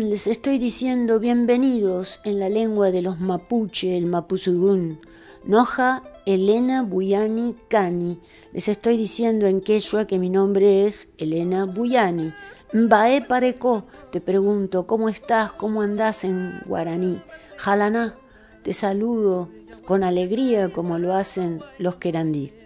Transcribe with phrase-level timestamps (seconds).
[0.00, 5.00] Les estoy diciendo bienvenidos en la lengua de los mapuche, el mapuzugún.
[5.44, 8.20] Noja Elena Buyani Cani.
[8.52, 12.34] Les estoy diciendo en quechua que mi nombre es Elena Buyani.
[12.74, 15.52] Mbae Pareco, te pregunto, ¿cómo estás?
[15.52, 17.22] ¿Cómo andás en guaraní?
[17.56, 18.14] Jalaná,
[18.62, 19.48] te saludo
[19.86, 22.57] con alegría como lo hacen los querandí.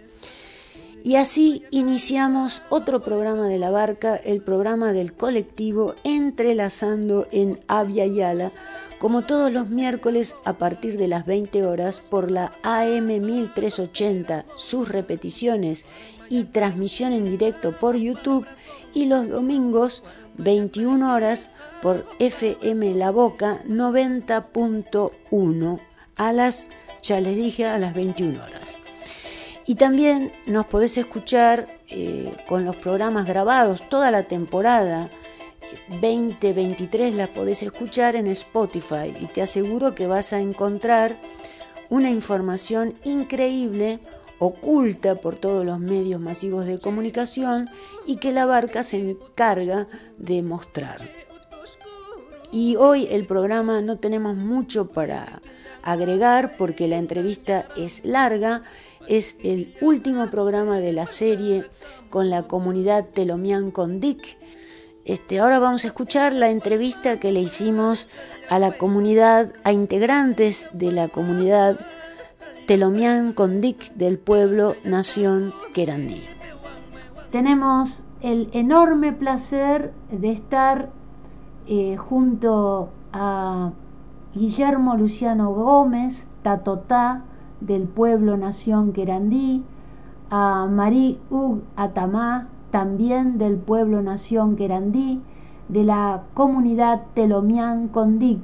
[1.05, 8.05] Y así iniciamos otro programa de la barca, el programa del colectivo Entrelazando en Avia
[8.05, 8.53] Yala,
[8.99, 14.87] como todos los miércoles a partir de las 20 horas por la AM 1380, sus
[14.87, 15.83] repeticiones
[16.29, 18.47] y transmisión en directo por YouTube
[18.93, 20.03] y los domingos
[20.37, 21.49] 21 horas
[21.81, 25.79] por FM La Boca 90.1
[26.15, 26.69] a las,
[27.01, 28.77] ya les dije, a las 21 horas.
[29.65, 35.09] Y también nos podés escuchar eh, con los programas grabados toda la temporada
[35.89, 41.17] 2023 la podés escuchar en Spotify y te aseguro que vas a encontrar
[41.89, 43.99] una información increíble
[44.39, 47.69] oculta por todos los medios masivos de comunicación
[48.05, 50.97] y que la barca se encarga de mostrar.
[52.51, 55.41] Y hoy el programa no tenemos mucho para
[55.81, 58.63] agregar porque la entrevista es larga
[59.07, 61.63] es el último programa de la serie
[62.09, 64.37] con la comunidad Telomian con Dick.
[65.05, 68.07] Este, ahora vamos a escuchar la entrevista que le hicimos
[68.49, 71.79] a la comunidad, a integrantes de la comunidad
[72.67, 76.21] Telomian con Dick del pueblo Nación Querandí.
[77.31, 80.89] Tenemos el enorme placer de estar
[81.67, 83.71] eh, junto a
[84.33, 87.25] Guillermo Luciano Gómez, Tatotá,
[87.65, 89.63] del pueblo Nación Querandí,
[90.29, 95.21] a Marí Ug Atamá, también del pueblo Nación Querandí,
[95.69, 98.41] de la comunidad Telomián Condic,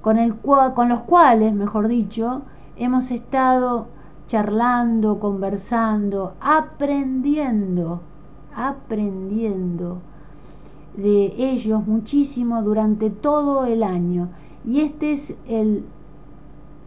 [0.00, 2.42] con, el, con los cuales, mejor dicho,
[2.76, 3.86] hemos estado
[4.26, 8.00] charlando, conversando, aprendiendo,
[8.54, 9.98] aprendiendo
[10.96, 14.28] de ellos muchísimo durante todo el año.
[14.64, 15.84] Y este es el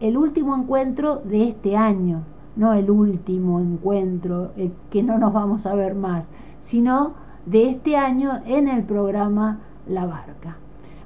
[0.00, 2.22] el último encuentro de este año,
[2.56, 7.14] no el último encuentro, el que no nos vamos a ver más, sino
[7.46, 10.56] de este año en el programa La Barca.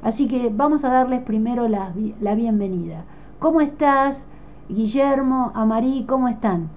[0.02, 3.04] Así que vamos a darles primero la, la bienvenida.
[3.38, 4.28] ¿Cómo estás,
[4.68, 6.04] Guillermo, Amarí?
[6.08, 6.68] ¿Cómo están?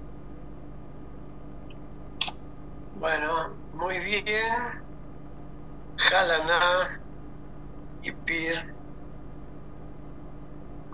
[3.00, 4.86] Bueno, muy bien.
[5.96, 7.00] Jalaná
[8.02, 8.75] y Pir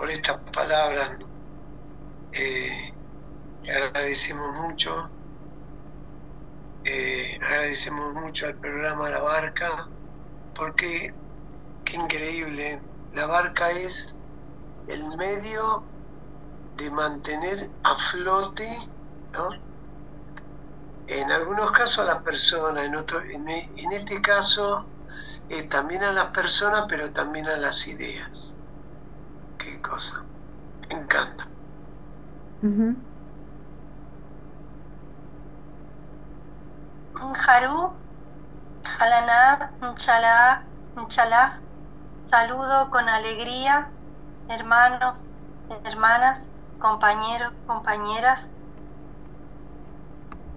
[0.02, 1.12] por estas palabras.
[2.32, 2.92] Eh,
[3.62, 5.08] agradecemos mucho.
[6.82, 9.86] Eh, agradecemos mucho al programa La Barca,
[10.56, 11.14] porque
[11.84, 12.80] qué increíble.
[13.14, 14.12] La barca es
[14.88, 15.84] el medio
[16.78, 18.88] de mantener a flote,
[21.06, 24.84] En algunos casos a las personas, en, en, este caso
[25.48, 28.51] eh, también a las personas, pero también a las ideas
[29.82, 30.22] cosa.
[30.88, 31.46] Me encanta.
[32.62, 32.94] Uh
[37.34, 37.92] Haru,
[38.84, 40.62] Jalaná, Nchalá,
[40.96, 41.60] Nchalá,
[42.26, 43.90] saludo con alegría,
[44.48, 45.24] hermanos,
[45.84, 46.40] hermanas,
[46.78, 48.48] compañeros, compañeras.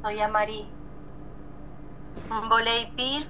[0.01, 0.69] Soy Amarí.
[2.49, 3.29] Boleipir,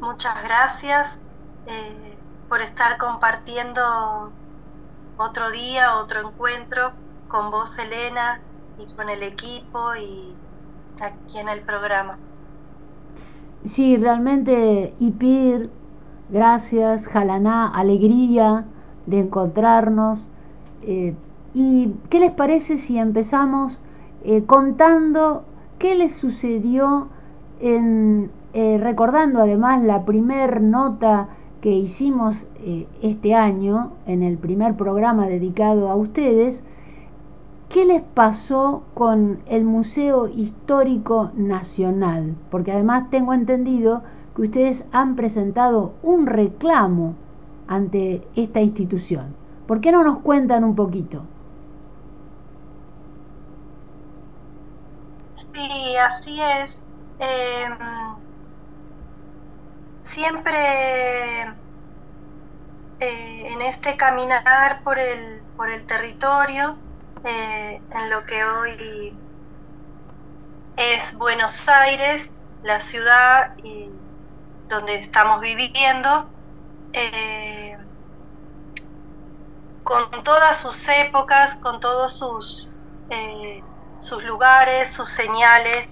[0.00, 1.18] muchas gracias
[1.66, 2.18] eh,
[2.48, 4.32] por estar compartiendo
[5.20, 6.92] otro día, otro encuentro
[7.28, 8.40] con vos, Elena,
[8.78, 10.34] y con el equipo y
[11.00, 12.18] aquí en el programa.
[13.64, 15.70] Sí, realmente, Ipir,
[16.30, 18.64] gracias, Jalaná, alegría
[19.06, 20.26] de encontrarnos.
[20.82, 21.14] Eh,
[21.52, 23.82] ¿Y qué les parece si empezamos
[24.24, 25.44] eh, contando
[25.78, 27.08] qué les sucedió
[27.60, 31.28] en, eh, recordando además la primer nota
[31.60, 36.62] que hicimos eh, este año en el primer programa dedicado a ustedes,
[37.68, 42.34] ¿qué les pasó con el Museo Histórico Nacional?
[42.50, 44.02] Porque además tengo entendido
[44.34, 47.14] que ustedes han presentado un reclamo
[47.66, 49.36] ante esta institución.
[49.66, 51.22] ¿Por qué no nos cuentan un poquito?
[55.52, 56.82] Sí, así es.
[57.18, 58.16] Em,
[60.10, 61.42] siempre
[63.00, 66.76] eh, en este caminar por el, por el territorio,
[67.24, 69.14] eh, en lo que hoy
[70.76, 72.28] es Buenos Aires,
[72.62, 73.88] la ciudad y
[74.68, 76.28] donde estamos viviendo,
[76.92, 77.76] eh,
[79.84, 82.68] con todas sus épocas, con todos sus,
[84.00, 85.88] sus lugares, sus señales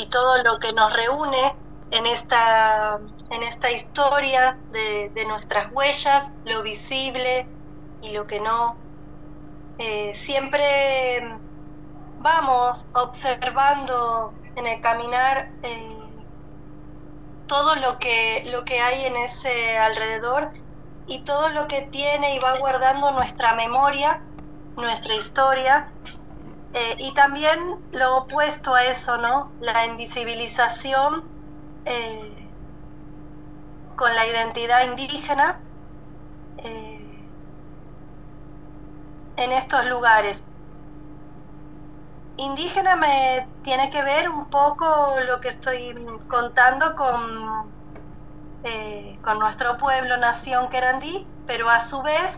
[0.00, 1.54] y todo lo que nos reúne
[1.90, 2.98] en esta,
[3.30, 7.46] en esta historia de, nuestras huellas, lo visible
[8.00, 8.76] y lo que no.
[9.78, 11.36] Eh, siempre
[12.20, 15.50] vamos observando en el caminar
[17.46, 20.50] todo lo que, lo que hay en ese alrededor
[21.06, 24.20] y todo lo que tiene y va guardando nuestra memoria,
[24.76, 25.92] nuestra historia,
[26.72, 27.58] eh, y también
[27.92, 29.52] lo opuesto a eso, ¿no?
[29.60, 31.24] La invisibilización
[31.84, 32.48] eh,
[33.96, 35.60] con la identidad indígena
[36.58, 37.28] eh,
[39.36, 40.38] en estos lugares.
[42.36, 45.94] Indígena me tiene que ver un poco lo que estoy
[46.28, 47.80] contando con
[49.22, 52.30] con nuestro pueblo, nación querandí, pero a su vez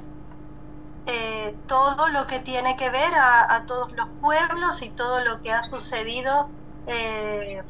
[1.07, 5.53] eh, todo lo que tiene que ver a, todos los pueblos y todo lo que
[5.53, 6.49] ha sucedido
[6.87, 7.63] eh,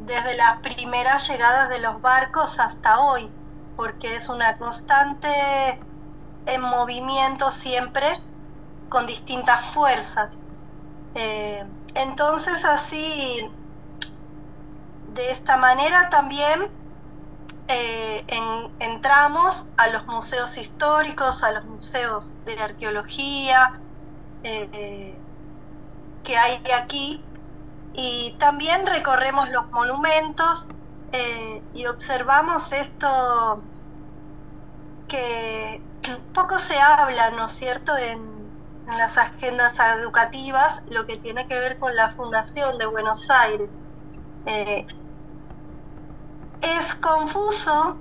[0.00, 3.28] desde las primeras llegadas de los barcos hasta hoy,
[3.76, 5.80] porque es una constante
[6.46, 8.20] en movimiento siempre
[8.88, 10.30] con distintas fuerzas.
[11.94, 13.50] entonces así,
[15.14, 16.68] de esta manera también
[17.74, 18.24] eh,
[18.80, 23.80] entramos a los museos históricos, a los museos de arqueología
[24.42, 25.14] eh,
[26.24, 27.22] que hay aquí
[27.94, 30.66] y también recorremos los monumentos
[31.12, 33.64] eh, y observamos esto
[35.08, 35.80] que
[36.34, 38.42] poco se habla, ¿no es cierto?, en,
[38.84, 43.70] las agendas educativas, lo que tiene que ver con la Fundación de Buenos Aires
[46.62, 47.96] es confuso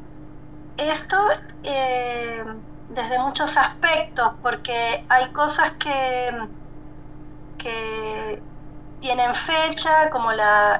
[0.77, 1.17] esto
[1.63, 2.43] eh,
[2.89, 6.47] desde muchos aspectos, porque hay cosas que,
[7.57, 8.41] que
[9.01, 10.79] tienen fecha, como la,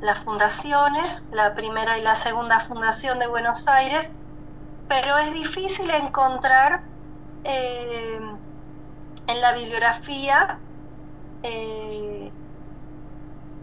[0.00, 4.10] las fundaciones, la primera y la segunda fundación de Buenos Aires,
[4.88, 6.82] pero es difícil encontrar
[7.44, 8.20] eh,
[9.26, 10.58] en la bibliografía
[11.42, 12.30] eh,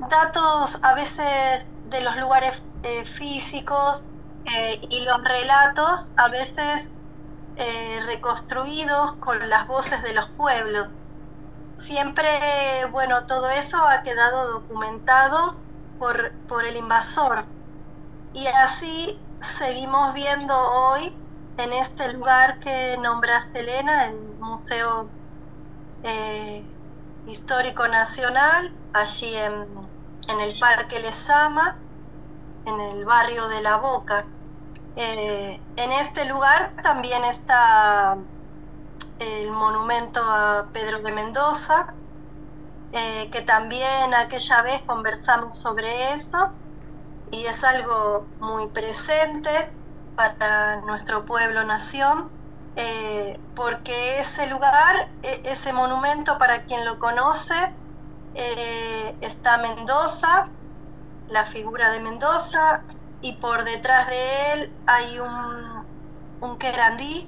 [0.10, 2.54] datos a veces de los lugares
[2.89, 4.01] eh, físicos
[4.45, 6.89] eh, y los relatos a veces
[7.57, 10.88] eh, reconstruidos con las voces de los pueblos.
[11.80, 15.56] Siempre, bueno, todo eso ha quedado documentado
[16.00, 17.44] por, por el invasor.
[18.34, 19.19] Y así
[19.57, 21.13] seguimos viendo hoy
[21.57, 25.10] en este lugar que nombraste Elena, el Museo
[27.28, 29.66] Histórico Nacional, allí en,
[30.30, 31.76] en el Parque Lesama,
[32.68, 34.26] en el barrio de La Boca.
[34.97, 38.18] Eh, en este lugar también está
[39.19, 41.94] el monumento a Pedro de Mendoza,
[42.92, 46.50] eh, que también aquella vez conversamos sobre eso
[47.31, 49.69] y es algo muy presente
[50.16, 52.30] para nuestro pueblo nación,
[52.76, 57.56] eh, porque ese lugar, e, ese monumento para quien lo conoce,
[58.36, 60.47] está Mendoza,
[61.30, 62.81] la figura de Mendoza
[63.22, 65.86] y por detrás de él hay un,
[66.42, 67.28] un querandí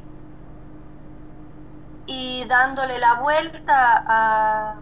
[2.06, 4.76] y dándole la vuelta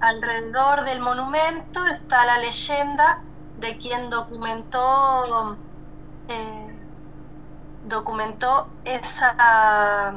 [0.00, 3.20] alrededor del monumento está la leyenda
[3.58, 5.56] de quien documentó
[6.28, 6.78] eh,
[7.84, 10.14] documentó esa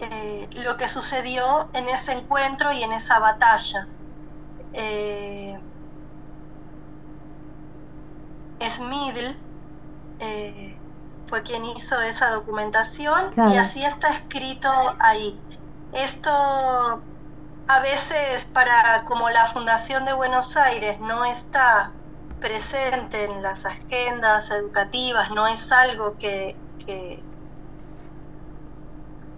[0.00, 3.86] eh, lo que sucedió en ese encuentro y en esa batalla.
[4.72, 5.58] Eh,
[8.60, 9.36] Smidl
[10.20, 10.76] eh,
[11.28, 15.38] fue quien hizo esa documentación y así está escrito ahí.
[15.92, 16.30] Esto
[17.66, 21.92] a veces para como la Fundación de Buenos Aires no está
[22.40, 27.22] presente en las agendas educativas, no es algo que, que,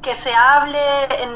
[0.03, 1.31] que se hable en,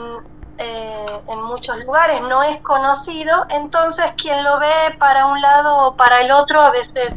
[0.58, 5.96] eh, en muchos lugares, no es conocido, entonces quien lo ve para un lado o
[5.96, 7.14] para el otro a veces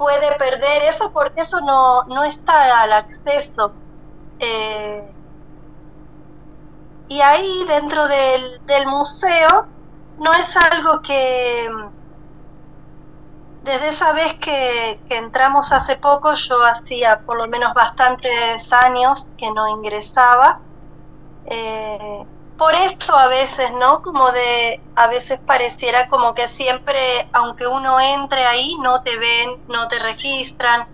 [0.00, 3.70] puede perder eso porque eso no, no está al acceso.
[4.38, 5.12] Eh,
[7.08, 9.66] y ahí dentro del, del museo
[10.18, 11.68] no es algo que
[13.62, 19.50] desde esa vez que, entramos hace poco, yo hacía por lo menos bastantes años que
[19.50, 20.60] no ingresaba.
[21.44, 22.24] Eh,
[22.60, 24.02] por esto a veces, ¿no?
[24.02, 29.62] Como de, a veces pareciera como que siempre, aunque uno entre ahí, no te ven,
[29.66, 30.86] no te registran,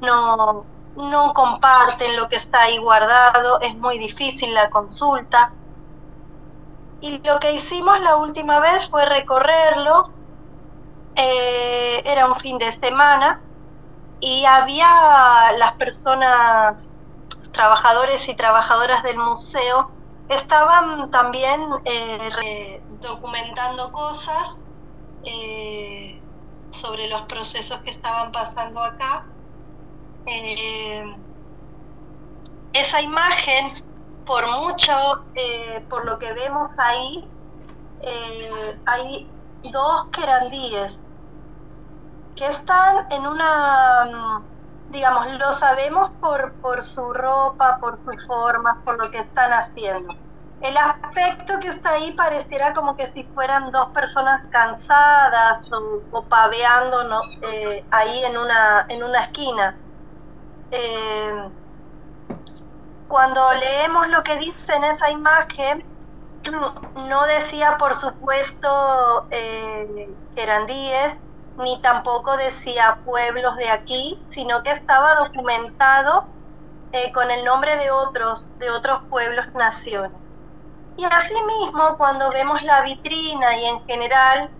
[0.00, 0.64] no,
[0.96, 5.52] no comparten lo que está ahí guardado, es muy difícil la consulta.
[7.00, 10.10] Y lo que hicimos la última vez fue recorrerlo,
[11.14, 13.40] eh, era un fin de semana,
[14.18, 16.90] y había las personas,
[17.52, 19.93] trabajadores y trabajadoras del museo,
[20.28, 24.56] estaban también eh, documentando cosas
[25.24, 26.20] eh,
[26.72, 29.24] sobre los procesos que estaban pasando acá.
[30.26, 31.16] Eh,
[32.72, 33.84] esa imagen,
[34.26, 35.24] por mucho,
[35.88, 37.28] por lo que vemos ahí,
[38.86, 39.28] hay
[39.70, 40.98] dos querandíes
[42.34, 44.42] que están en una
[44.94, 50.14] digamos, lo sabemos por, por su ropa, por sus formas, por lo que están haciendo.
[50.60, 55.68] El aspecto que está ahí pareciera como que si fueran dos personas cansadas
[56.12, 57.20] o, paveando ¿no?
[57.42, 59.76] eh, ahí en una, en una esquina.
[60.70, 61.48] Eh,
[63.08, 65.84] cuando leemos lo que dice en esa imagen,
[66.94, 71.14] no decía por supuesto eh, Erandíes,
[71.58, 76.24] ni tampoco decía pueblos de aquí, sino que estaba documentado
[76.92, 80.12] eh, con el nombre de otros, de otros pueblos, naciones.
[80.96, 84.50] Y asimismo, cuando vemos la vitrina y en general,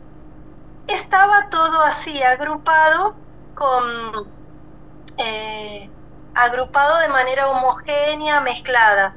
[0.86, 3.14] estaba todo así, agrupado
[3.54, 4.28] con
[5.16, 5.88] eh,
[6.34, 9.14] agrupado de manera homogénea, mezclada.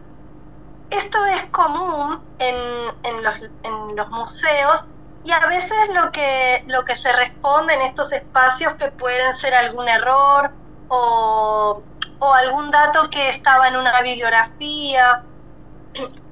[0.89, 2.55] Esto es común en,
[3.03, 4.85] en, los, en los museos
[5.23, 9.53] y a veces lo que, lo que se responde en estos espacios que pueden ser
[9.53, 10.51] algún error
[10.87, 11.81] o,
[12.19, 15.23] algún dato que estaba en una bibliografía.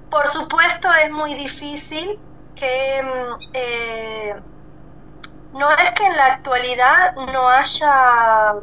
[0.10, 2.20] Por supuesto es muy difícil
[2.56, 4.36] que mm, eh,
[5.54, 8.56] no es que en la actualidad no haya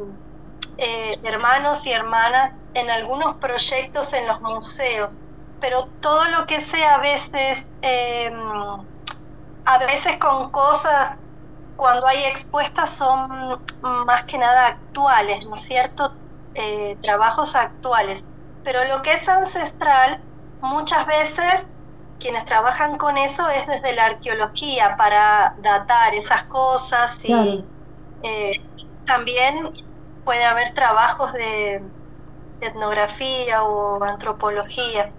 [0.77, 5.17] eh, hermanos y hermanas en algunos proyectos en los museos,
[5.59, 8.31] pero todo lo que sea a veces eh,
[9.65, 11.17] a veces con cosas
[11.75, 16.13] cuando hay expuestas son más que nada actuales, ¿no es cierto?
[16.53, 18.23] Eh, trabajos actuales.
[18.63, 20.23] Pero lo que es ancestral,
[20.61, 21.65] muchas veces
[22.19, 27.65] quienes trabajan con eso es desde la arqueología para datar esas cosas y
[28.21, 28.53] eh,
[29.05, 29.71] también
[30.23, 31.83] puede haber trabajos de
[32.61, 35.11] etnografía o antropología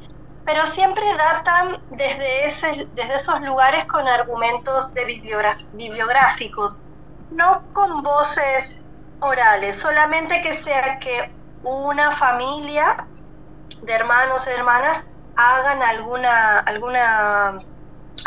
[0.45, 5.05] pero siempre datan desde, ese, desde esos lugares con argumentos de
[5.73, 6.79] bibliográficos,
[7.31, 8.79] no con voces
[9.21, 11.31] orales, solamente que sea que
[11.63, 13.07] una familia
[13.83, 15.05] de hermanos y hermanas
[15.37, 17.59] hagan alguna, alguna,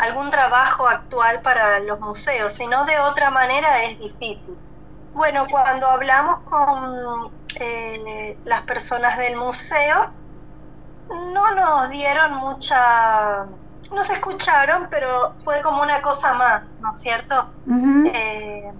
[0.00, 4.58] algún trabajo actual para los museos, si no de otra manera es difícil.
[5.12, 10.12] Bueno, cuando hablamos con eh, las personas del museo,
[11.08, 13.46] no nos dieron mucha,
[13.92, 17.48] no se escucharon, pero fue como una cosa más, ¿no es cierto?
[18.12, 18.72] Eh,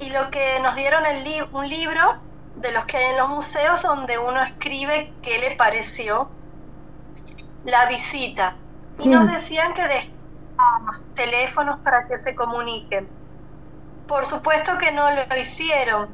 [0.00, 2.16] y lo que nos dieron el un libro
[2.56, 6.28] de los que hay en los museos donde uno escribe qué le pareció
[7.64, 8.56] la visita.
[8.98, 13.08] Y nos decían que dejamos teléfonos para que se comuniquen.
[14.06, 16.08] Por supuesto que no lo hicieron.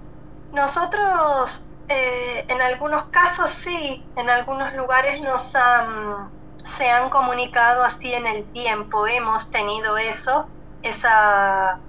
[0.52, 6.30] Nosotros eh, en algunos casos sí, en algunos lugares nos han,
[6.64, 10.48] se han comunicado así en el tiempo, hemos tenido eso,
[10.82, 11.80] esa,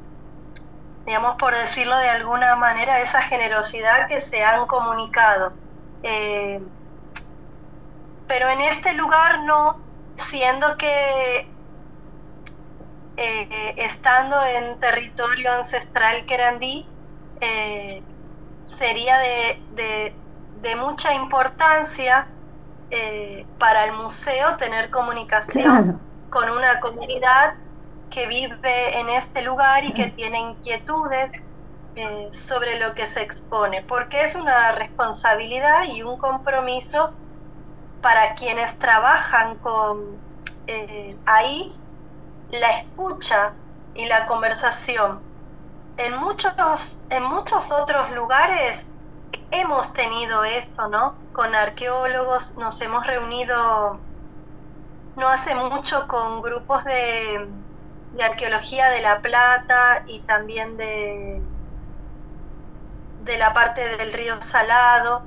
[1.05, 5.53] digamos por decirlo de alguna manera, esa generosidad que se han comunicado.
[6.03, 6.59] Eh,
[8.27, 9.85] pero en este lugar no,
[10.17, 11.47] siendo que
[13.17, 16.87] eh, estando en territorio ancestral querandí,
[17.39, 18.03] eh,
[18.77, 20.13] sería de,
[20.61, 22.27] de, mucha importancia
[22.89, 25.99] eh, para el museo tener comunicación
[26.29, 27.55] con una comunidad
[28.09, 31.31] que vive en este lugar y que tiene inquietudes
[31.95, 37.11] eh, sobre lo que se expone, porque es una responsabilidad y un compromiso
[38.01, 40.17] para quienes trabajan con
[40.67, 41.75] eh, ahí,
[42.49, 43.53] la escucha
[43.93, 45.30] y la conversación.
[45.97, 48.85] En muchos, en muchos otros lugares
[49.51, 51.15] hemos tenido eso, ¿no?
[51.33, 53.99] Con arqueólogos nos hemos reunido
[55.15, 57.47] no hace mucho con grupos de,
[58.21, 61.41] arqueología de La Plata y también de,
[63.23, 65.23] de la parte del río Salado,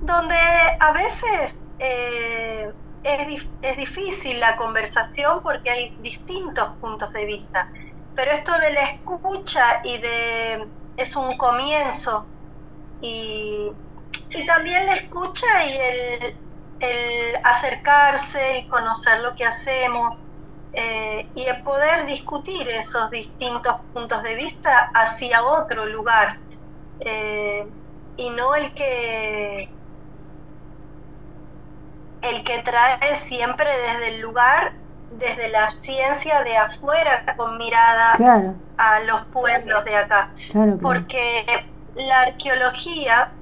[0.00, 0.36] donde
[0.80, 2.72] a veces eh,
[3.02, 7.70] es, es, difícil la conversación porque hay distintos puntos de vista.
[8.18, 12.26] Pero esto de la escucha y de es un comienzo.
[13.00, 13.70] Y,
[14.30, 16.36] y también la escucha y el,
[16.80, 20.20] el, acercarse, el conocer lo que hacemos
[20.72, 26.40] eh, y el poder discutir esos distintos puntos de vista hacia otro lugar.
[26.98, 27.68] Eh,
[28.16, 29.70] y no el que
[32.22, 34.72] el que trae siempre desde el lugar,
[35.12, 38.16] desde la ciencia de afuera, con mirada
[38.76, 40.30] a los pueblos de acá.
[40.80, 41.44] Porque
[41.94, 43.32] la arqueología,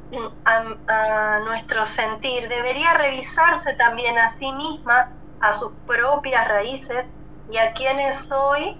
[0.44, 7.04] a, nuestro sentir, debería revisarse también a sí misma, a sus propias raíces
[7.50, 8.76] y a quienes hoy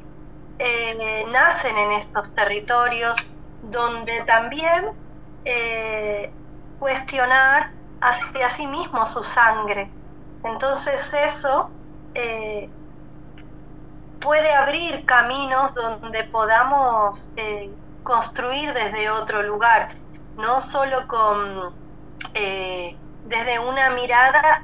[0.58, 3.16] eh, nacen en estos territorios,
[3.62, 4.86] donde también
[5.44, 6.30] eh,
[6.78, 9.90] cuestionar hacia sí mismo su sangre.
[10.44, 11.70] Entonces eso
[12.14, 12.70] eh,
[14.20, 17.70] puede abrir caminos donde podamos eh,
[18.02, 19.88] construir desde otro lugar,
[20.36, 21.74] no solo con
[22.34, 24.62] eh, desde una mirada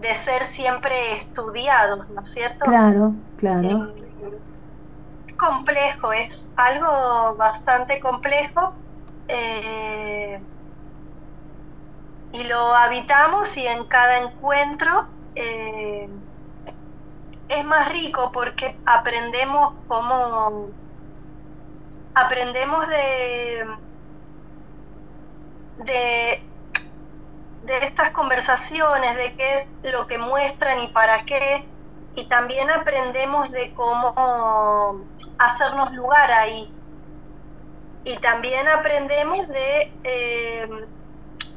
[0.00, 2.64] de ser siempre estudiados, ¿no es cierto?
[2.64, 3.94] Claro, claro.
[5.26, 8.74] Es complejo, es algo bastante complejo.
[9.28, 10.40] Eh,
[12.32, 16.08] y lo habitamos y en cada encuentro eh,
[17.48, 20.68] es más rico porque aprendemos cómo
[22.14, 23.66] aprendemos de,
[25.78, 26.42] de
[27.82, 31.64] estas conversaciones de qué es lo que muestran y para qué
[32.14, 35.04] y también aprendemos de cómo
[35.38, 36.72] hacernos lugar ahí.
[38.04, 40.86] Y también aprendemos de eh,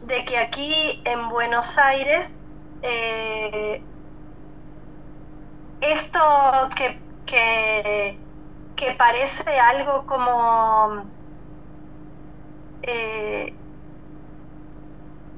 [0.04, 2.30] de que aquí en Buenos Aires
[2.82, 3.82] eh,
[5.82, 6.20] esto
[6.76, 8.18] que, que,
[8.98, 11.06] parece algo como
[12.82, 13.54] eh,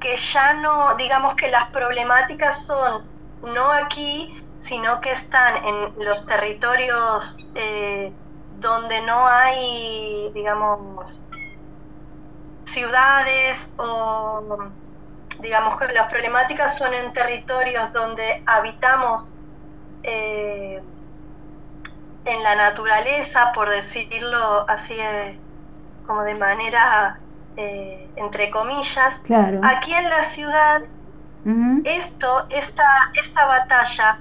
[0.00, 3.04] que ya no, digamos que las problemáticas son
[3.42, 8.12] no aquí, sino que están en los territorios eh,
[8.58, 11.22] donde no hay, digamos,
[12.64, 14.70] ciudades o
[15.40, 19.28] digamos que las problemáticas son en territorios donde habitamos
[20.02, 20.82] eh,
[22.24, 25.38] en la naturaleza, por decirlo así eh,
[26.06, 27.18] como de manera
[27.56, 29.20] eh, entre comillas.
[29.62, 30.82] Aquí en la ciudad,
[31.84, 34.18] esto, esta, esta batalla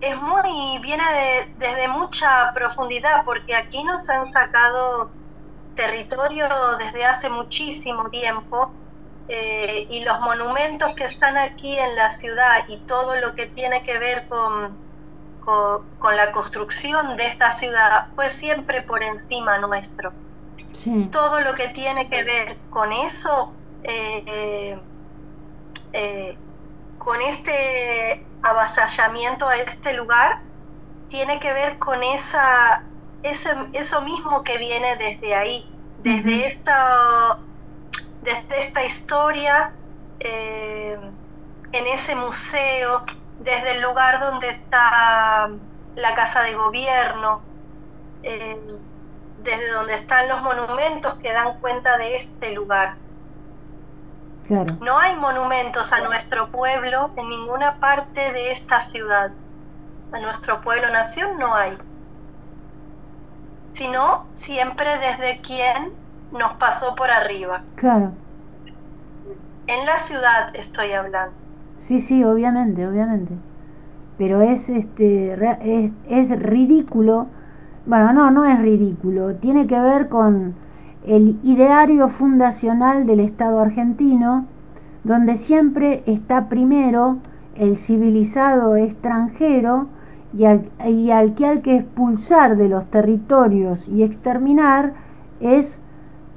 [0.00, 5.10] es muy, viene desde mucha profundidad, porque aquí nos han sacado
[5.76, 6.48] territorio
[6.78, 8.72] desde hace muchísimo tiempo
[9.28, 13.82] eh, y los monumentos que están aquí en la ciudad y todo lo que tiene
[13.82, 14.76] que ver con,
[15.44, 20.12] con, la construcción de esta ciudad fue siempre por encima nuestro.
[21.10, 23.52] Todo lo que tiene que ver con eso,
[23.84, 24.78] eh,
[25.92, 26.36] eh,
[26.98, 30.40] con este avasallamiento a este lugar
[31.08, 32.82] tiene que ver con esa,
[33.22, 35.70] ese, eso mismo que viene desde ahí,
[36.02, 37.38] desde, esta,
[38.22, 39.72] desde esta historia,
[40.20, 40.98] eh,
[41.72, 43.04] en ese museo,
[43.40, 45.50] desde el lugar donde está
[45.96, 47.42] la casa de gobierno,
[48.22, 48.58] eh,
[49.42, 52.94] desde donde están los monumentos que dan cuenta de este lugar.
[54.80, 59.30] No hay monumentos a nuestro pueblo en ninguna parte de esta ciudad.
[60.12, 61.78] A nuestro pueblo nación no hay.
[63.72, 66.01] Sino siempre desde quien
[66.32, 67.62] nos pasó por arriba.
[67.76, 68.12] Claro.
[69.66, 71.34] En la ciudad estoy hablando.
[71.78, 73.34] Sí, sí, obviamente, obviamente.
[74.18, 77.26] Pero es este es, es ridículo.
[77.86, 79.34] Bueno, no, no es ridículo.
[79.36, 80.54] Tiene que ver con
[81.06, 84.46] el ideario fundacional del Estado argentino,
[85.04, 87.18] donde siempre está primero
[87.56, 89.88] el civilizado extranjero
[90.32, 94.94] y al, que hay que expulsar de los territorios y exterminar
[95.40, 95.78] es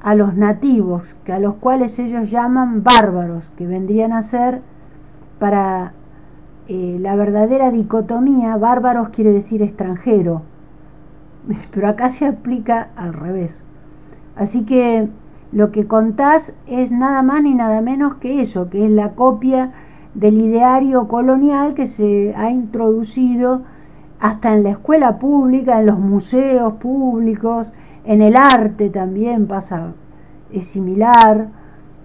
[0.02, 4.62] a los nativos, que a los cuales ellos llaman bárbaros, que vendrían a ser
[5.40, 5.94] para
[6.68, 10.44] eh, la verdadera dicotomía, bárbaros quiere decir extranjero,
[11.72, 13.64] pero acá se aplica al revés.
[14.36, 15.08] Así que
[15.52, 19.72] lo que contás es nada más ni nada menos que eso, que es la copia
[20.14, 23.62] del ideario colonial que se ha introducido
[24.20, 27.72] hasta en la escuela pública, en los museos públicos,
[28.06, 29.94] en el arte también pasa,
[30.52, 31.48] es similar,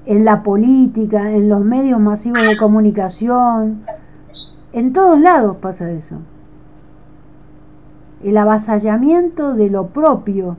[0.06, 3.82] en la política, en los medios masivos de comunicación,
[4.72, 6.16] en todos lados pasa eso.
[8.22, 10.56] El avasallamiento de lo propio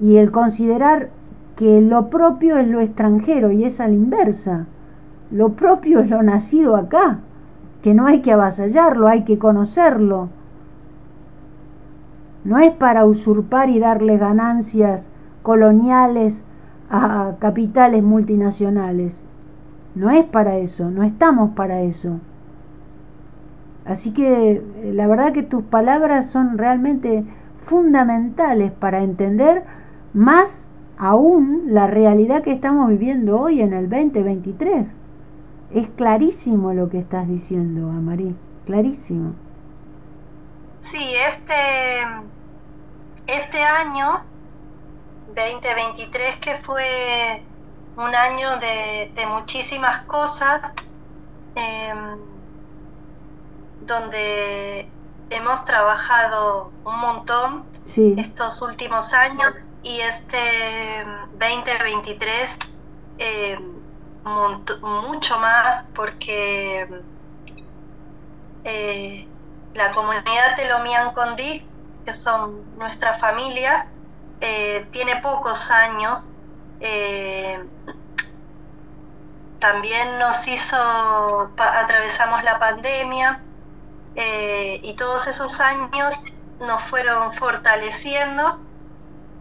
[0.00, 1.10] y el considerar
[1.56, 4.66] que lo propio es lo extranjero y es a la inversa.
[5.30, 7.20] Lo propio es lo nacido acá,
[7.82, 10.28] que no hay que avasallarlo, hay que conocerlo.
[12.44, 15.10] No es para usurpar y darle ganancias
[15.42, 16.44] coloniales
[16.90, 19.22] a capitales multinacionales.
[19.94, 22.20] No es para eso, no estamos para eso.
[23.84, 27.24] Así que eh, la verdad que tus palabras son realmente
[27.62, 29.64] fundamentales para entender
[30.12, 34.94] más aún la realidad que estamos viviendo hoy en el 2023.
[35.72, 39.32] Es clarísimo lo que estás diciendo, Amarí, clarísimo.
[40.90, 41.54] Sí, este,
[43.26, 44.22] este año
[45.34, 47.42] 2023 que fue
[47.96, 50.60] un año de, muchísimas cosas,
[51.54, 52.18] em,
[53.82, 54.88] donde
[55.30, 57.64] hemos trabajado un montón
[58.16, 61.04] estos últimos años y este
[61.38, 62.50] 2023
[63.18, 63.58] eh,
[64.82, 66.88] mucho más porque
[68.64, 69.28] eh,
[69.74, 71.66] la comunidad Telomian Condí,
[72.04, 73.86] que son nuestras familias,
[74.40, 76.28] eh, tiene pocos años.
[79.60, 80.76] también nos hizo,
[81.56, 83.40] atravesamos la pandemia
[84.82, 86.22] y todos esos años
[86.60, 88.58] nos fueron fortaleciendo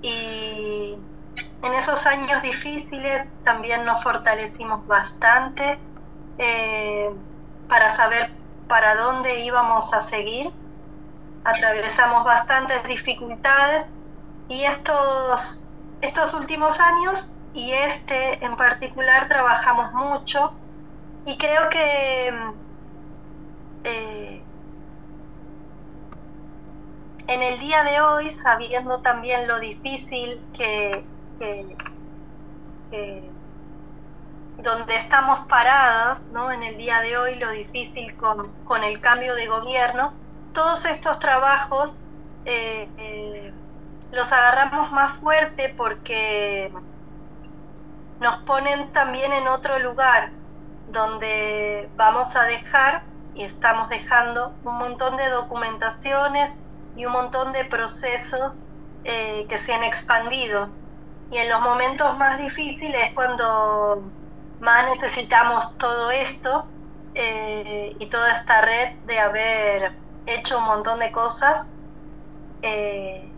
[0.01, 0.97] y
[1.63, 5.79] en esos años difíciles también nos fortalecimos bastante
[6.37, 7.09] eh,
[7.69, 8.31] para saber
[8.67, 10.51] para dónde íbamos a seguir.
[11.45, 13.85] Atravesamos bastantes dificultades
[14.47, 15.59] y estos,
[16.01, 20.53] estos últimos años y este en particular trabajamos mucho
[21.25, 22.33] y creo que
[23.83, 24.41] eh,
[27.27, 31.05] en el día de hoy, sabiendo también lo difícil que,
[34.57, 36.51] donde estamos parados, ¿no?
[36.51, 40.13] En el día de hoy, lo difícil con, el cambio de gobierno,
[40.53, 41.93] todos estos trabajos
[42.45, 43.53] eh, eh,
[44.11, 46.71] los agarramos más fuerte porque
[48.19, 50.29] nos ponen también en otro lugar
[50.89, 56.51] donde vamos a dejar y estamos dejando un montón de documentaciones
[56.95, 58.59] y un montón de procesos
[59.03, 60.69] eh, que se han expandido.
[61.31, 64.03] Y en los momentos más difíciles es cuando
[64.59, 66.67] más necesitamos todo esto
[67.15, 71.65] y toda esta red de haber hecho un montón de cosas,
[72.61, 73.29] eh,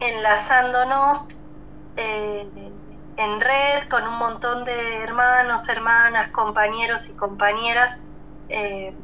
[0.00, 1.18] enlazándonos
[1.96, 8.00] en red con un montón de hermanos, hermanas, compañeros y compañeras
[8.48, 8.94] eh,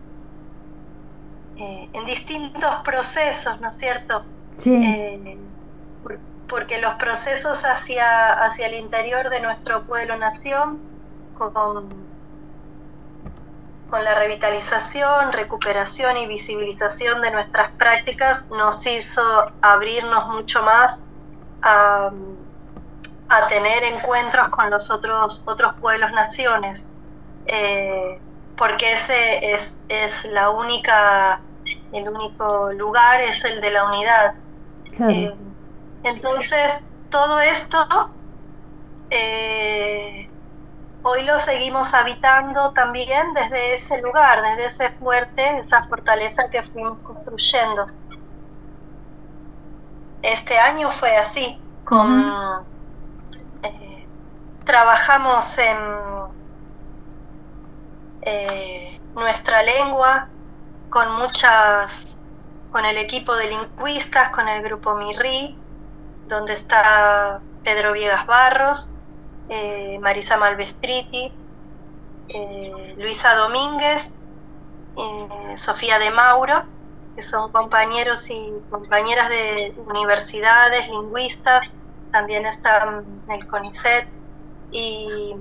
[1.93, 4.23] en distintos procesos, ¿no es cierto?
[4.59, 4.75] Sí.
[4.75, 5.39] Eh,
[6.49, 10.79] porque los procesos hacia, hacia el interior de nuestro pueblo-nación,
[11.37, 12.08] con,
[13.91, 19.23] con la revitalización, recuperación y visibilización de nuestras prácticas, nos hizo
[19.63, 20.99] abrirnos mucho más
[21.63, 22.11] a,
[23.29, 26.87] a tener encuentros con los otros, otros pueblos-naciones.
[27.47, 28.21] Eh,
[28.57, 31.41] porque ese es, es la única
[31.93, 34.35] el único lugar es el de la unidad.
[35.01, 35.35] Eh,
[36.03, 36.73] entonces,
[37.11, 38.11] todo esto
[39.11, 40.28] eh,
[41.03, 46.99] hoy lo seguimos habitando también desde ese lugar, desde ese fuerte, esa fortaleza que fuimos
[47.01, 47.87] construyendo.
[50.23, 52.65] Este año fue así, con,
[53.63, 54.07] eh,
[54.65, 55.79] trabajamos en
[59.15, 60.29] nuestra lengua,
[60.91, 61.93] con muchas,
[62.71, 65.57] con el equipo de lingüistas, con el grupo MIRRI,
[66.29, 68.89] donde está Pedro Viegas Barros,
[69.49, 71.33] eh, Marisa Malvestriti,
[72.29, 74.03] eh, Luisa Domínguez,
[74.97, 76.65] eh, Sofía de Mauro,
[77.17, 81.67] que son compañeros y compañeras de universidades, lingüistas,
[82.13, 84.07] también está en el CONICET.
[84.71, 85.35] Y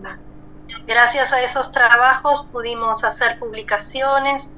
[0.85, 4.49] gracias a esos trabajos pudimos hacer publicaciones,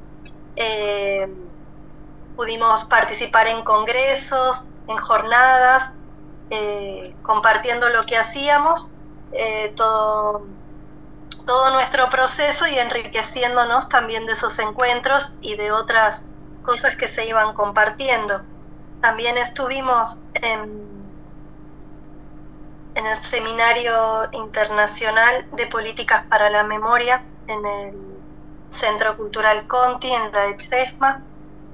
[2.35, 5.91] pudimos participar en congresos, en jornadas,
[7.23, 8.87] compartiendo lo que hacíamos,
[9.31, 10.45] eh, todo,
[11.45, 16.23] todo nuestro proceso y enriqueciéndonos también de esos encuentros y de otras
[16.63, 18.41] cosas que se iban compartiendo.
[19.01, 20.99] También estuvimos en
[22.95, 27.95] en el Seminario Internacional de Políticas para la Memoria en el
[28.77, 31.21] Centro Cultural Conti, en la EXESMA,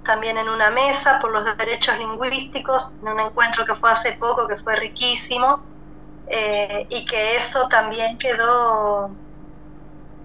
[0.06, 4.48] también en una mesa por los derechos lingüísticos, en un encuentro que fue hace poco,
[4.48, 5.62] que fue riquísimo,
[6.28, 9.12] eh, y que eso también quedó,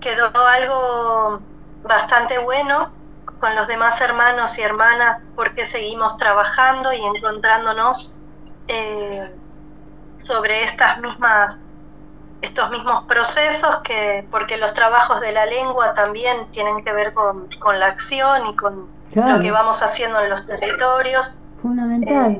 [0.00, 1.40] quedó algo
[1.82, 2.90] bastante bueno
[3.40, 8.12] con los demás hermanos y hermanas porque seguimos trabajando y encontrándonos
[8.68, 9.30] eh,
[10.18, 11.58] sobre estas mismas
[12.42, 17.48] estos mismos procesos que porque los trabajos de la lengua también tienen que ver con,
[17.78, 21.36] la acción y con lo que vamos haciendo en los territorios.
[21.60, 22.38] Fundamental.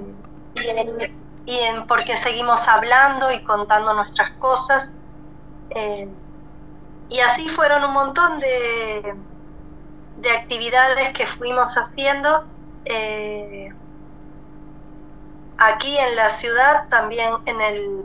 [0.55, 1.20] Eh, y,
[1.59, 4.89] en, porque seguimos hablando y contando nuestras cosas
[5.71, 6.09] eh,
[7.09, 9.15] y así fueron un montón de,
[10.19, 12.45] de actividades que fuimos haciendo
[12.85, 13.73] eh,
[15.59, 18.03] aquí en la ciudad, también en el,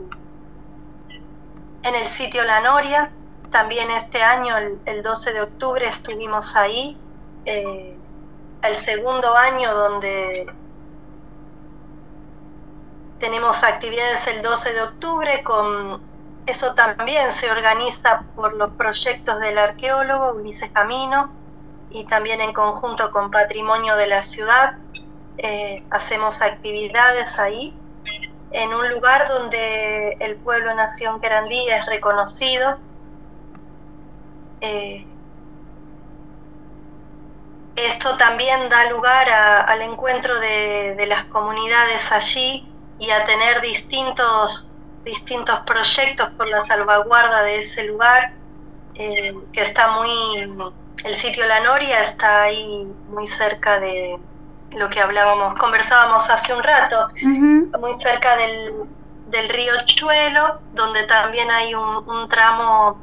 [1.82, 3.10] en el sitio La Noria.
[3.50, 6.98] También este año, el, 12 de octubre, estuvimos ahí.
[7.44, 7.96] Eh,
[8.62, 10.52] el segundo año donde
[13.18, 16.00] tenemos actividades el 12 de octubre, con
[16.46, 21.30] eso también se organiza por los proyectos del arqueólogo Ulises Camino
[21.90, 24.76] y también en conjunto con Patrimonio de la Ciudad.
[25.38, 27.74] Eh, hacemos actividades ahí,
[28.52, 32.78] en un lugar donde el pueblo Nación Querandí es reconocido.
[34.60, 35.04] Eh,
[37.76, 42.66] esto también da lugar al encuentro de, las comunidades allí
[42.98, 44.68] y a tener distintos,
[45.04, 48.32] distintos proyectos por la salvaguarda de ese lugar,
[48.94, 50.50] eh, que está muy,
[51.04, 54.18] el sitio La Noria está ahí muy cerca de,
[54.72, 57.08] lo que hablábamos, conversábamos hace un rato,
[57.80, 58.74] muy cerca del,
[59.28, 62.98] del, río Chuelo, donde también hay un, tramo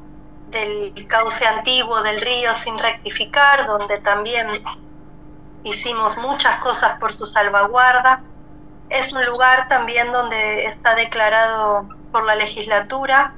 [0.50, 4.64] del cauce antiguo del río sin rectificar, donde también
[5.64, 8.22] hicimos muchas cosas por su salvaguarda.
[8.94, 13.34] Es un lugar también donde está declarado por la legislatura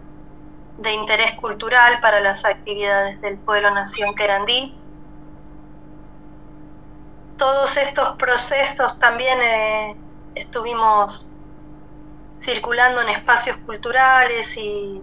[0.78, 4.76] de interés cultural para las actividades del pueblo nación querandí
[7.38, 9.96] todos estos procesos también eh,
[10.36, 11.26] estuvimos
[12.42, 15.02] circulando en espacios culturales y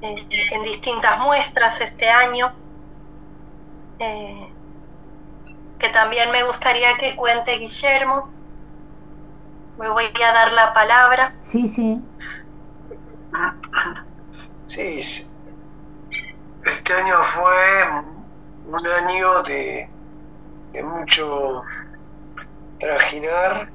[0.00, 2.52] eh, en distintas muestras este año,
[3.98, 4.48] eh,
[5.78, 8.28] que también me gustaría que cuente Guillermo.
[9.78, 11.34] Me voy a dar la palabra.
[11.40, 12.00] Sí, sí.
[14.66, 14.98] Sí,
[16.64, 17.90] este año fue
[18.66, 19.88] un año de
[20.72, 21.62] de mucho
[22.78, 23.68] trajinar,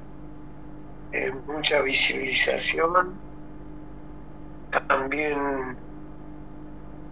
[1.12, 3.14] de mucha visibilización.
[4.88, 5.76] También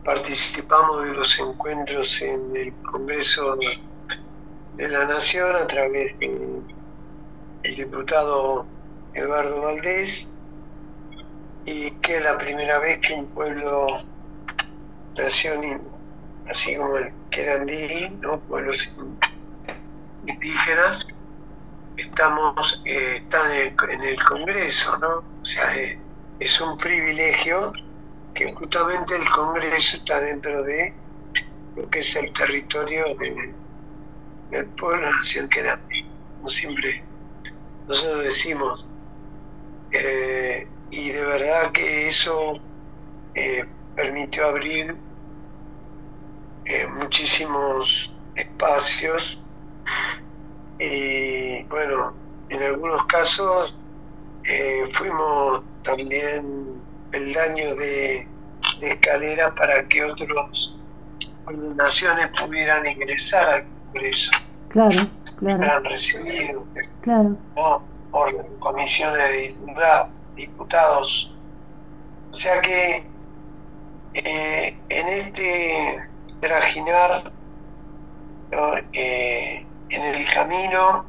[0.05, 3.57] participamos de los encuentros en el Congreso
[4.77, 6.63] de la Nación a través del
[7.63, 8.67] diputado
[9.17, 10.29] Eduardo Valdés
[11.65, 14.03] y que es la primera vez que un pueblo
[15.17, 15.81] nación
[16.51, 18.39] así como el Querandí, ¿no?
[18.41, 18.89] pueblos
[20.27, 21.07] indígenas
[21.97, 25.25] estamos eh, están en el, Congreso, ¿no?
[25.43, 25.99] O sea, eh,
[26.39, 27.73] es un privilegio
[28.35, 30.93] que justamente el Congreso está dentro de
[31.75, 33.17] lo que es el territorio
[34.51, 36.05] del pueblo nación quedante,
[36.37, 37.03] como siempre
[37.89, 38.87] nosotros decimos.
[39.93, 42.61] Eh, y de verdad que eso
[43.95, 44.97] permitió abrir
[46.99, 49.41] muchísimos espacios
[50.79, 52.15] y bueno,
[52.51, 53.77] en algunos casos
[54.45, 56.81] eh, fuimos también
[57.13, 58.27] el daño de,
[58.83, 60.77] escalera para que otros
[61.77, 64.31] naciones pudieran ingresar al Congreso.
[64.69, 65.59] Claro, claro.
[65.59, 66.65] Fueran recibidos
[67.01, 67.37] claro.
[68.17, 71.31] Por comisiones de diputados.
[72.33, 73.05] O sea que
[74.15, 76.03] eh, en este
[76.41, 77.31] trajinar
[78.95, 81.05] eh, en el camino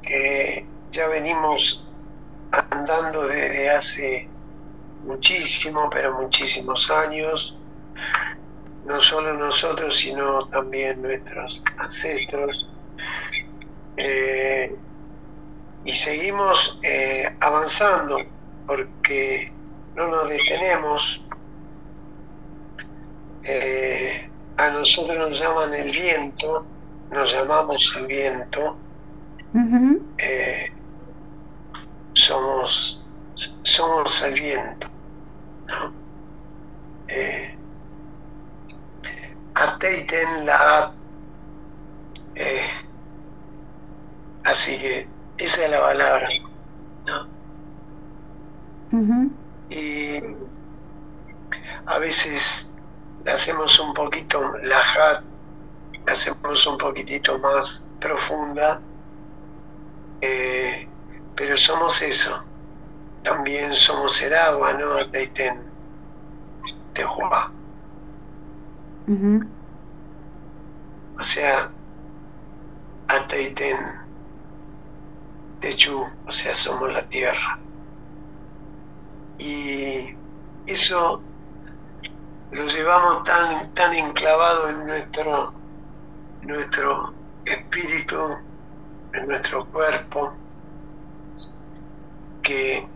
[0.00, 1.86] que ya venimos
[2.50, 4.28] andando desde hace
[5.04, 7.54] muchísimo, pero muchísimos años,
[8.86, 12.66] no solo nosotros, sino también nuestros ancestros.
[13.98, 14.74] Eh,
[15.86, 18.18] y seguimos eh, avanzando
[18.66, 19.52] porque
[19.94, 21.22] no nos detenemos.
[23.44, 26.66] Eh, a nosotros nos llaman el viento,
[27.10, 28.76] nos llamamos el viento.
[32.14, 33.04] somos,
[33.62, 34.88] somos el viento.
[35.68, 36.06] ¿no?
[39.54, 40.92] ateiten la
[42.34, 42.68] eh,
[44.44, 46.28] así que esa es la palabra.
[47.06, 47.28] ¿no?
[49.68, 50.18] y
[51.86, 52.66] a veces
[53.24, 55.24] la hacemos un poquito la hat
[56.06, 58.80] la hacemos un poquitito más profunda
[60.20, 60.88] eh,
[61.34, 62.42] pero somos eso.
[63.22, 65.58] También somos el agua no ateiten
[66.94, 67.50] tehuá
[71.18, 71.70] o sea,
[73.08, 73.76] Ateiten
[76.26, 77.58] O sea, somos la tierra.
[79.38, 80.14] Y
[80.66, 81.20] eso
[82.50, 85.52] lo llevamos tan, tan enclavado en nuestro,
[86.42, 87.12] nuestro
[87.44, 88.36] espíritu,
[89.12, 90.32] en nuestro cuerpo,
[92.42, 92.86] que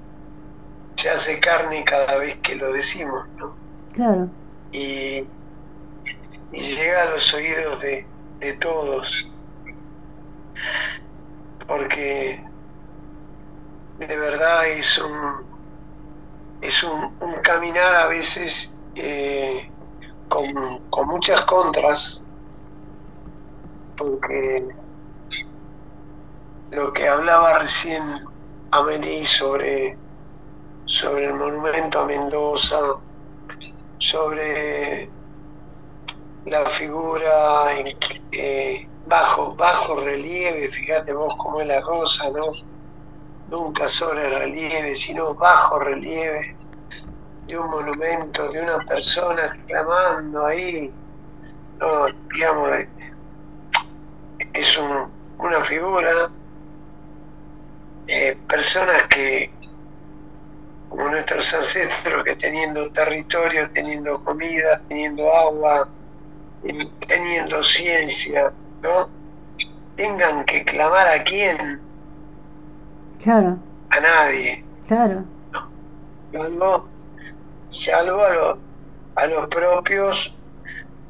[0.96, 3.54] se hace carne cada vez que lo decimos, ¿no?
[3.92, 4.28] Claro.
[4.72, 5.24] Y
[6.52, 8.06] y llega a los oídos de,
[8.60, 9.26] todos.
[11.66, 12.42] Porque
[14.06, 15.44] de verdad es un,
[16.62, 19.70] es un, caminar a veces eh,
[20.28, 22.24] con, con, muchas contras,
[23.98, 24.68] porque
[26.70, 28.02] lo que hablaba recién
[28.70, 29.98] Amelie sobre,
[30.86, 32.80] sobre el monumento a Mendoza,
[33.98, 35.10] sobre
[36.46, 37.74] la figura
[38.32, 42.79] eh, bajo, bajo relieve, fíjate vos cómo es la cosa, ¿no?
[43.50, 46.56] Nunca sobre relieve, sino bajo relieve
[47.46, 50.92] de un monumento, de una persona exclamando ahí,
[52.32, 52.70] digamos,
[54.52, 54.80] es
[55.38, 56.30] una figura,
[58.06, 59.50] eh, personas que,
[60.88, 65.88] como nuestros ancestros, que teniendo territorio, teniendo comida, teniendo agua,
[67.06, 69.08] teniendo ciencia, ¿no?
[69.96, 71.89] Tengan que clamar a quién.
[73.22, 73.58] Claro.
[73.90, 74.64] A nadie.
[74.86, 75.24] Claro.
[76.32, 76.88] Salvo,
[77.68, 78.58] salvo a, los,
[79.16, 80.34] a los propios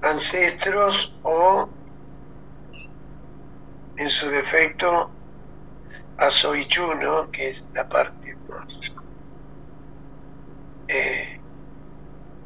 [0.03, 1.69] ancestros o,
[3.97, 5.11] en su defecto,
[6.19, 7.31] a Soichu, ¿no?
[7.31, 8.81] Que es la parte más
[10.89, 11.41] eh,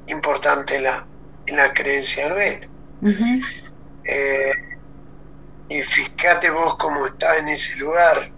[0.07, 1.07] importante la,
[1.47, 2.69] en la creencia nuestra.
[4.05, 4.53] Eh,
[5.69, 8.34] y fíjate vos cómo está en ese lugar.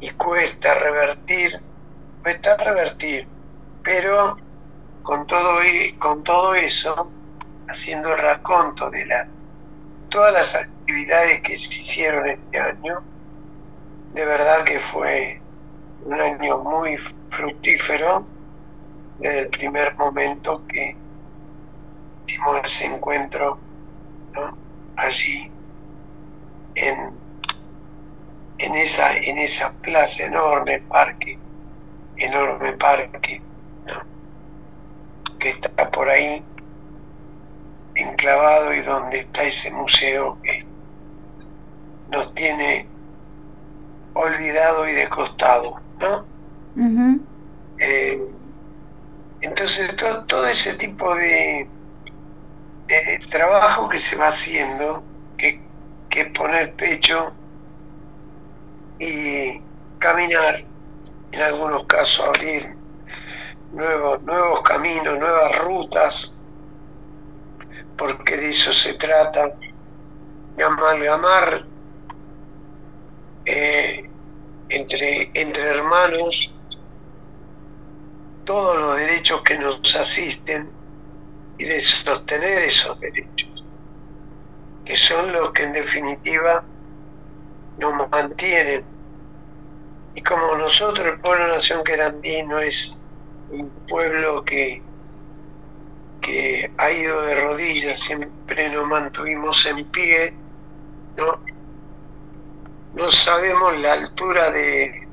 [0.00, 1.60] Y cuesta revertir,
[2.22, 3.26] cuesta revertir,
[3.82, 4.36] pero
[5.02, 5.60] con todo,
[5.98, 7.10] con todo eso,
[7.68, 9.26] haciendo el raconto de la,
[10.08, 13.02] todas las actividades que se hicieron este año,
[14.12, 15.40] de verdad que fue
[16.04, 16.96] un año muy
[17.30, 18.26] fructífero
[19.18, 20.96] desde el primer momento que
[22.26, 23.58] hicimos ese encuentro
[24.96, 25.50] allí
[26.74, 27.25] en,
[28.58, 31.38] en, esa, en esa plaza enorme, parque,
[32.16, 33.40] enorme parque,
[35.38, 36.42] que está por ahí
[37.94, 40.64] enclavado y donde está ese museo que
[42.10, 42.86] nos tiene
[44.14, 46.24] olvidado y descostado, ¿no?
[47.78, 48.20] Eh,
[49.40, 51.68] entonces todo ese tipo de,
[53.30, 55.02] trabajo que se va haciendo,
[55.36, 55.60] que,
[56.08, 57.32] que es poner pecho
[58.98, 59.60] y
[59.98, 60.64] caminar,
[61.32, 62.74] en algunos casos abrir
[63.72, 66.32] nuevos, nuevos caminos, nuevas rutas,
[67.98, 69.52] porque de eso se trata,
[70.56, 71.64] de amalgamar
[73.44, 74.08] eh,
[74.68, 76.52] entre, entre hermanos
[78.44, 80.70] todos los derechos que nos asisten
[81.58, 83.64] y de sostener esos derechos,
[84.84, 86.64] que son los que en definitiva
[87.78, 88.84] nos mantienen.
[90.14, 92.98] Y como nosotros, el pueblo nación querandino es
[93.50, 94.82] un pueblo que,
[96.22, 100.32] que ha ido de rodillas, siempre nos mantuvimos en pie,
[101.16, 101.38] ¿no?
[102.94, 105.06] No sabemos la altura de,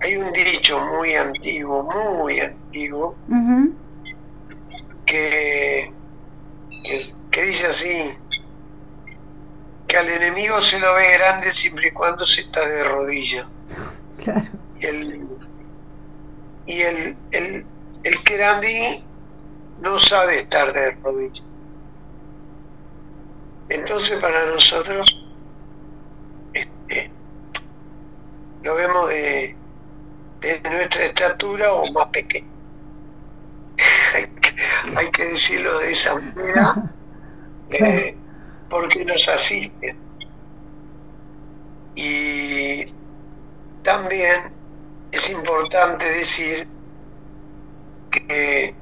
[0.00, 3.14] hay un dicho muy antiguo, muy antiguo,
[5.06, 5.90] que,
[7.30, 8.10] que, dice así,
[9.94, 13.46] que al enemigo se lo ve grande siempre y cuando se está de rodilla.
[14.24, 14.48] Claro.
[14.80, 15.28] Y el,
[16.66, 17.64] y el, el,
[18.02, 19.04] el
[19.80, 21.42] no sabe estar de rodilla.
[23.68, 25.06] Entonces para nosotros
[26.54, 27.10] este,
[28.64, 29.54] lo vemos de,
[30.40, 32.48] de nuestra estatura o más pequeño.
[34.96, 36.74] hay, que, decirlo de esa manera
[37.70, 38.16] eh,
[38.74, 39.94] porque nos asiste.
[41.94, 42.92] Y
[43.84, 44.52] también
[45.12, 46.66] es importante decir
[48.10, 48.74] que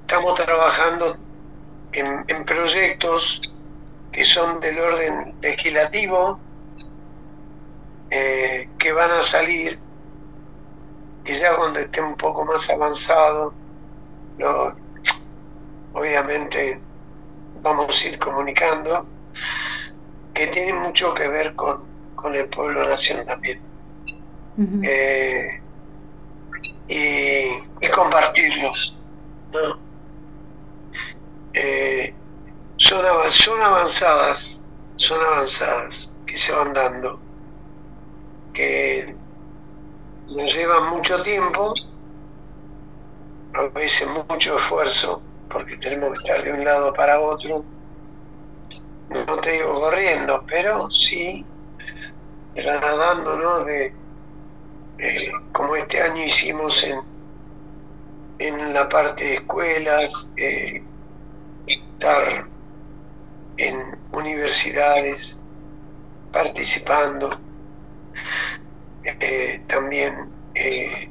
[0.00, 1.16] estamos trabajando
[1.92, 3.40] en, en proyectos
[4.10, 6.40] que son del orden legislativo,
[8.10, 9.78] eh, que van a salir
[11.24, 13.54] y ya cuando esté un poco más avanzado,
[15.94, 16.80] obviamente
[17.66, 19.06] vamos a ir comunicando,
[20.34, 21.84] que tiene mucho que ver con,
[22.32, 23.60] el pueblo nación también.
[24.82, 25.60] Eh,
[26.88, 28.96] y, compartirlos.
[31.54, 32.14] Eh,
[32.76, 34.60] son, son avanzadas,
[34.96, 37.20] son avanzadas que se van dando,
[38.52, 39.14] que
[40.28, 41.74] nos llevan mucho tiempo,
[43.54, 47.64] a veces mucho esfuerzo, porque tenemos que estar de un lado para otro,
[49.10, 51.44] no te digo corriendo, pero sí
[52.54, 53.64] trasladando, ¿no?
[53.64, 53.92] De,
[54.98, 57.00] eh, como este año hicimos en,
[58.38, 60.82] en la parte de escuelas, eh,
[61.66, 62.46] estar
[63.58, 65.38] en universidades
[66.32, 67.38] participando.
[69.04, 71.08] Eh, también eh,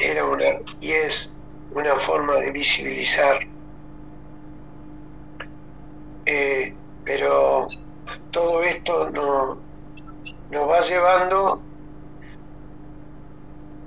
[0.00, 0.44] era una
[0.80, 1.32] y es
[1.72, 3.46] una forma de visibilizar.
[6.26, 6.74] Eh,
[7.04, 7.68] pero
[8.32, 11.60] todo esto nos va llevando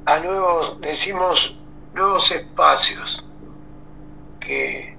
[0.05, 1.57] a nuevos, decimos,
[1.93, 3.23] nuevos espacios
[4.39, 4.95] que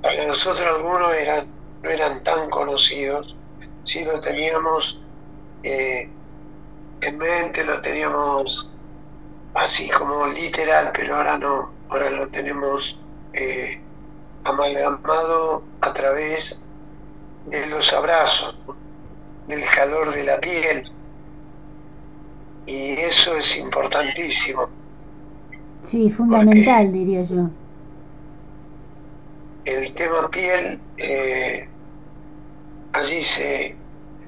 [0.00, 3.36] para nosotros algunos eran no eran tan conocidos,
[3.84, 5.00] sí lo teníamos
[5.62, 6.08] eh,
[7.00, 8.68] en mente, lo teníamos
[9.54, 12.96] así como literal, pero ahora no, ahora lo tenemos
[13.32, 13.80] eh,
[14.44, 16.62] amalgamado a través
[17.46, 18.56] de los abrazos,
[19.48, 20.91] del calor de la piel,
[22.66, 24.68] y eso es importantísimo.
[25.86, 27.48] Sí, fundamental, diría yo.
[29.64, 31.68] El tema piel eh,
[32.92, 33.74] allí se,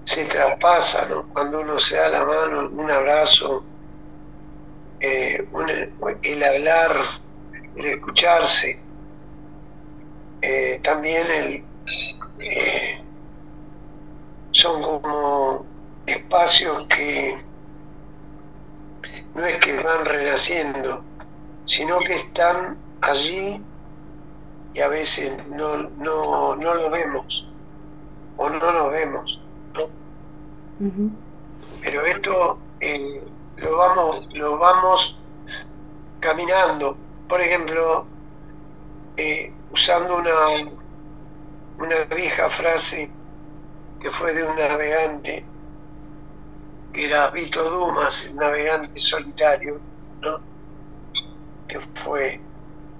[0.04, 3.64] se traspasa, cuando uno se da la mano, un abrazo,
[5.00, 5.44] eh,
[6.22, 6.96] el hablar,
[7.76, 8.78] el escucharse,
[10.42, 11.64] eh, también el,
[14.52, 15.64] son como
[16.06, 17.36] espacios que
[19.34, 21.02] no es que van renaciendo,
[21.64, 23.60] sino que están allí
[24.74, 27.46] y a veces no, no, no lo vemos
[28.36, 29.40] o no nos vemos.
[31.82, 33.22] Pero esto eh,
[33.56, 35.18] lo vamos lo vamos
[36.20, 36.96] caminando.
[37.28, 38.06] Por ejemplo,
[39.16, 40.70] eh, usando una,
[41.78, 43.10] una vieja frase
[44.00, 45.44] que fue de un navegante,
[46.94, 49.80] que era Vito Dumas, el navegante solitario,
[50.20, 50.38] ¿no?
[51.68, 52.40] que fue,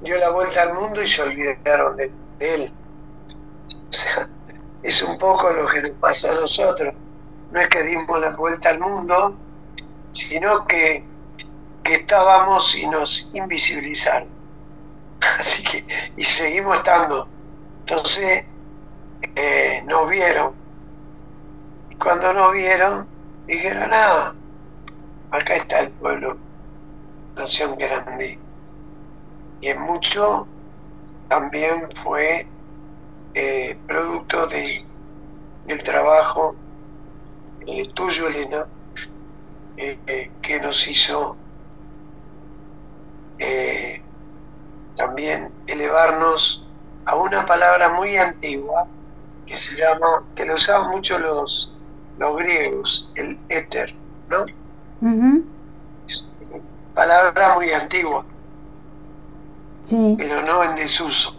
[0.03, 2.73] dio la vuelta al mundo y se olvidaron de, él.
[3.89, 4.29] O sea,
[4.83, 6.93] es un poco lo que nos pasa a nosotros.
[7.53, 9.37] No es que dimos la vuelta al mundo,
[10.11, 11.05] sino que,
[11.85, 14.29] que estábamos y nos invisibilizaron.
[15.39, 15.85] Así que,
[16.17, 17.29] y seguimos estando.
[17.81, 18.45] Entonces,
[19.37, 20.53] eh, nos vieron.
[22.03, 23.14] Cuando nos vieron,
[23.47, 24.35] dijeron, ah,
[25.31, 26.37] acá está el pueblo,
[27.37, 28.39] nación grande.
[29.61, 30.47] Y en mucho
[31.29, 32.47] también fue
[33.35, 34.85] eh, producto de,
[35.67, 36.55] del trabajo
[37.67, 38.67] eh, tuyo, Elena,
[39.77, 41.37] eh, que nos hizo
[44.97, 46.65] también elevarnos
[47.05, 48.87] a una palabra muy antigua
[49.47, 51.74] que se llama, que lo usaban mucho los,
[52.19, 53.95] los griegos, el éter,
[54.29, 54.47] ¿no?
[56.95, 58.25] palabra muy antigua,
[59.83, 60.15] sí.
[60.17, 61.35] pero no en desuso.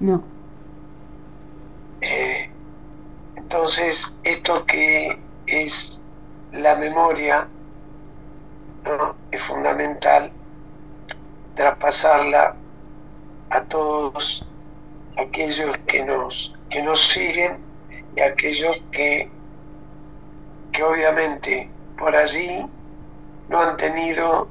[0.00, 0.22] No.
[2.00, 2.50] Eh,
[3.36, 6.00] entonces, esto que es
[6.52, 7.46] la memoria,
[9.30, 10.30] es fundamental
[11.54, 12.54] traspasarla
[13.50, 14.44] a todos
[15.18, 17.58] aquellos que nos, que nos siguen
[18.16, 19.30] y aquellos que,
[20.72, 22.64] que obviamente por allí
[23.48, 24.48] no han tenido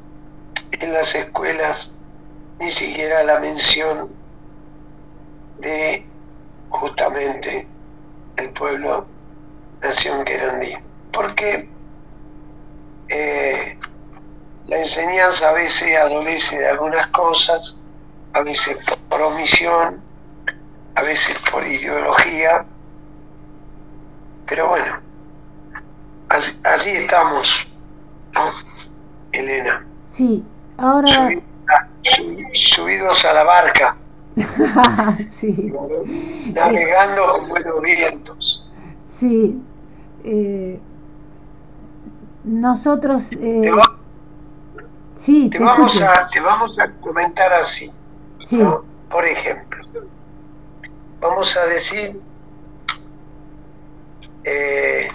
[0.72, 1.91] en las escuelas
[2.59, 4.09] ni siquiera la mención
[5.59, 6.05] de
[6.70, 7.68] justamente
[8.38, 9.05] el pueblo
[9.82, 10.76] nación querandí.
[11.11, 11.70] Porque
[13.09, 13.78] eh,
[14.65, 17.80] la enseñanza a veces adolece de algunas cosas,
[18.34, 18.78] a veces
[19.09, 20.01] por omisión,
[20.95, 22.65] a veces por ideología,
[24.47, 25.07] pero bueno,
[26.30, 27.67] así, estamos,
[28.34, 28.51] ¿no?
[29.32, 29.86] Elena.
[30.07, 30.43] Sí,
[30.78, 31.30] ahora...
[32.53, 33.95] subidos a la barca.
[35.28, 35.73] sí.
[36.53, 38.65] Navegando con buenos vientos.
[39.05, 39.61] Sí.
[40.23, 40.80] Eh,
[42.43, 43.32] nosotros...
[43.34, 43.71] Eh,
[45.15, 47.91] sí, te, vamos a, te vamos a comentar así.
[48.39, 48.61] Sí.
[49.09, 49.84] Por ejemplo,
[51.19, 52.19] vamos a decir...
[54.43, 55.09] Eh,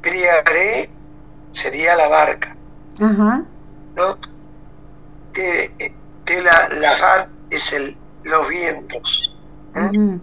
[0.00, 0.90] Priaré
[1.52, 2.56] sería la barca.
[2.98, 4.18] ¿No?
[5.32, 5.94] Que,
[6.24, 9.34] que la, la es el, los vientos.
[9.74, 10.20] Bueno.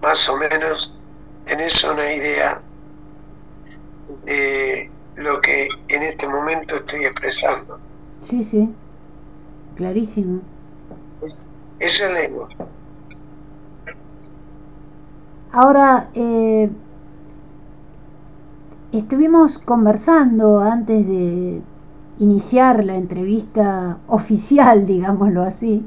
[0.00, 0.92] Más o menos
[1.44, 2.60] tenés una idea
[4.24, 7.78] de lo que en este momento estoy expresando.
[8.22, 8.74] Sí, sí,
[9.76, 10.40] clarísimo.
[11.78, 12.48] Eso es lengua.
[15.54, 16.70] Ahora, eh,
[18.90, 21.60] estuvimos conversando antes de
[22.18, 25.84] iniciar la entrevista oficial, digámoslo así,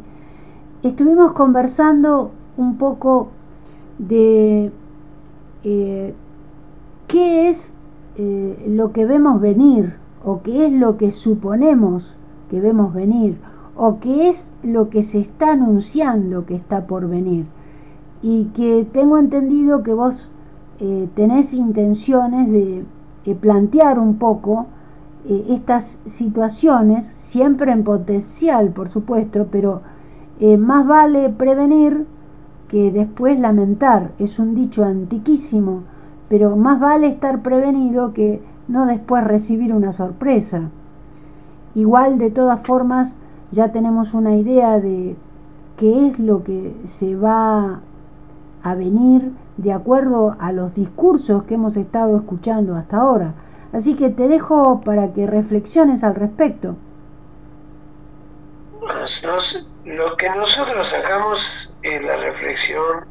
[0.84, 3.30] estuvimos conversando un poco
[3.98, 4.72] de
[5.64, 6.14] eh,
[7.08, 7.74] qué es
[8.18, 12.16] eh, lo que vemos venir o qué es lo que suponemos
[12.52, 13.40] que vemos venir
[13.76, 17.48] o qué es lo que se está anunciando que está por venir
[18.22, 20.32] y que tengo entendido que vos
[20.80, 24.68] eh, tenés intenciones de plantear un poco
[25.28, 29.82] eh, estas situaciones, siempre en potencial, por supuesto, pero
[30.40, 32.06] eh, más vale prevenir
[32.68, 34.12] que después lamentar.
[34.20, 35.82] Es un dicho antiquísimo,
[36.30, 40.70] pero más vale estar prevenido que no después recibir una sorpresa.
[41.74, 43.16] Igual, de todas formas,
[43.52, 45.16] ya tenemos una idea de
[45.78, 47.82] qué es lo que se va
[48.66, 53.36] a venir de acuerdo a los discursos que hemos estado escuchando hasta ahora.
[53.72, 56.76] Así que te dejo para que reflexiones al respecto.
[59.86, 63.06] lo que nosotros sacamos es la reflexión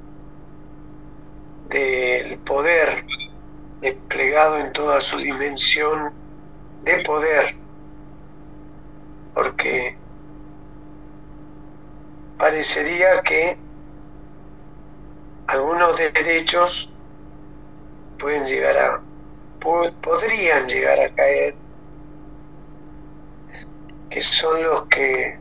[1.69, 3.05] del poder
[3.81, 6.13] desplegado en toda su dimensión
[6.83, 7.55] de poder,
[9.35, 9.97] porque
[12.39, 13.64] parecería que
[15.47, 16.91] algunos derechos
[18.19, 19.01] pueden llegar a
[20.03, 21.55] podrían llegar a caer,
[24.11, 25.39] que son los que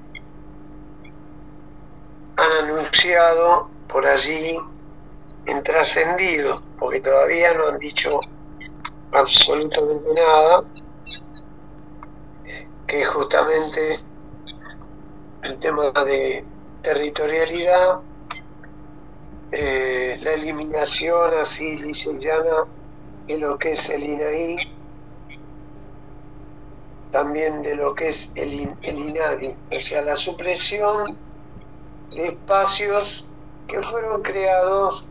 [2.37, 4.57] han anunciado por allí
[5.45, 8.21] en trascendido, porque todavía no han dicho
[9.11, 10.63] absolutamente nada,
[12.87, 13.99] que justamente
[15.43, 16.45] el tema de
[16.81, 17.99] territorialidad,
[19.55, 22.65] eh, la eliminación así licenciada
[23.27, 24.57] en lo que es el INAI,
[27.11, 31.15] también de lo que es el, el INADI, o sea, la supresión
[32.09, 33.27] de espacios
[33.67, 35.05] que fueron creados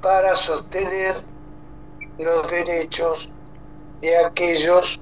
[0.00, 1.22] para sostener
[2.16, 3.30] los derechos
[4.00, 4.98] de aquellos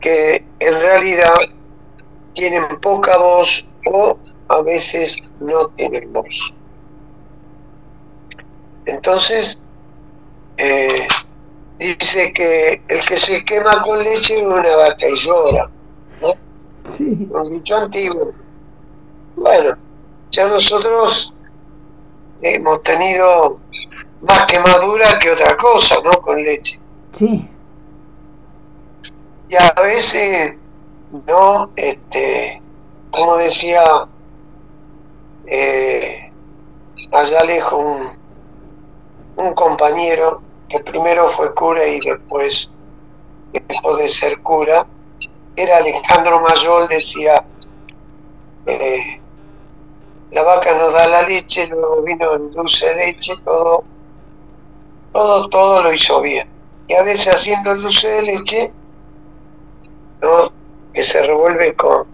[0.00, 1.34] que en realidad
[2.34, 4.18] tienen poca voz o
[4.50, 6.52] a veces no tienen voz.
[8.84, 9.56] Entonces,
[10.56, 11.06] eh,
[11.78, 15.70] dice que el que se quema con leche es una vaca y llora.
[16.20, 16.34] ¿no?
[16.82, 17.28] Sí.
[17.30, 18.32] Un dicho antiguo.
[19.36, 19.76] Bueno,
[20.32, 21.32] ya nosotros
[22.42, 23.60] hemos tenido
[24.20, 26.10] más quemadura que otra cosa, ¿no?
[26.22, 26.80] Con leche.
[27.12, 27.48] Sí.
[29.48, 30.56] Y a veces,
[31.26, 32.60] no, este,
[33.12, 33.84] como decía
[35.50, 36.32] eh,
[37.10, 42.70] allá lejos un, un compañero que primero fue cura y después
[43.52, 44.86] dejó de ser cura,
[45.56, 47.34] era Alejandro Mayol, decía,
[48.66, 49.20] eh,
[50.30, 53.82] la vaca nos da la leche, luego vino el dulce de leche, todo,
[55.12, 56.48] todo, todo lo hizo bien.
[56.86, 58.72] Y a veces haciendo el dulce de leche,
[60.22, 60.52] ¿no?
[60.94, 62.06] que se revuelve con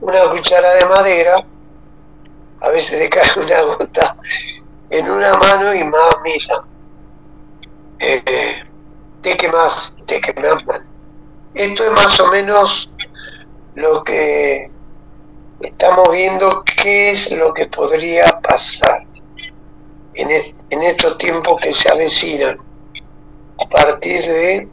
[0.00, 1.44] una cuchara de madera,
[2.62, 4.16] a veces le cae una gota
[4.90, 6.62] en una mano y más mira,
[7.98, 8.62] eh,
[9.20, 10.84] te quemas, te quemas mal.
[11.54, 12.90] Esto es más o menos
[13.74, 14.70] lo que
[15.60, 19.06] estamos viendo qué es lo que podría pasar
[20.14, 20.30] en,
[20.70, 22.58] en estos tiempos que se avecinan
[23.60, 24.68] a partir de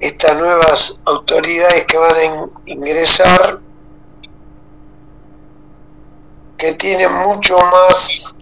[0.00, 3.60] estas nuevas autoridades que van a ingresar
[6.62, 8.36] que tienen mucho más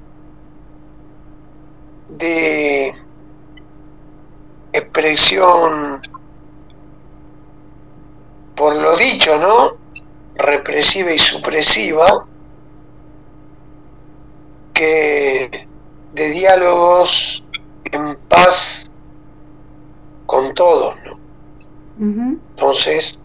[2.11, 2.95] de
[4.75, 6.03] expresión
[8.55, 9.71] por lo dicho, ¿no?
[10.35, 12.27] Represiva y supresiva,
[14.75, 15.67] que
[16.13, 17.43] de diálogos
[17.85, 18.91] en paz
[20.27, 21.19] con todos, ¿no?
[22.51, 23.19] Entonces,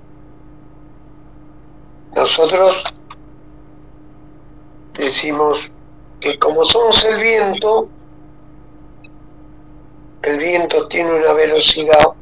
[2.16, 2.86] nosotros
[4.98, 5.72] decimos
[6.20, 7.90] que como somos el viento,
[10.24, 12.14] el viento tiene una velocidad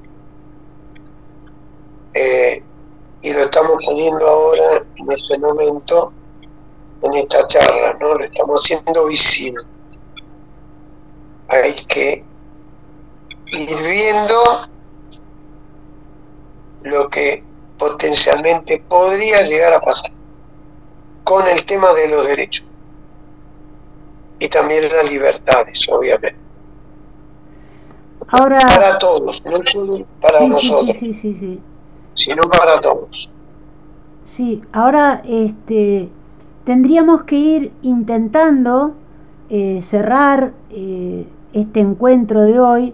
[2.13, 2.61] eh,
[3.21, 6.11] y lo estamos poniendo ahora en este momento,
[7.01, 8.15] en esta charla, ¿no?
[8.15, 9.63] Lo estamos haciendo visible.
[11.47, 12.23] Hay que
[13.47, 14.43] ir viendo
[16.83, 17.43] lo que
[17.77, 20.12] potencialmente podría llegar a pasar
[21.23, 22.65] con el tema de los derechos
[24.39, 26.35] y también las libertades, obviamente.
[28.27, 30.97] Ahora, para todos, no solo para nosotros.
[30.97, 31.59] Sí, sí, sí,
[32.15, 33.29] sino para todos.
[34.25, 36.09] Sí, ahora este,
[36.65, 38.95] tendríamos que ir intentando
[39.49, 42.93] eh, cerrar eh, este encuentro de hoy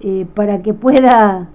[0.00, 1.48] eh, para que pueda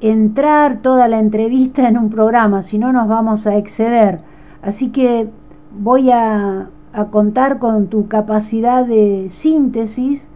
[0.00, 4.20] entrar toda la entrevista en un programa, si no nos vamos a exceder.
[4.62, 5.28] Así que
[5.76, 6.68] voy a,
[7.10, 10.28] contar con tu capacidad de síntesis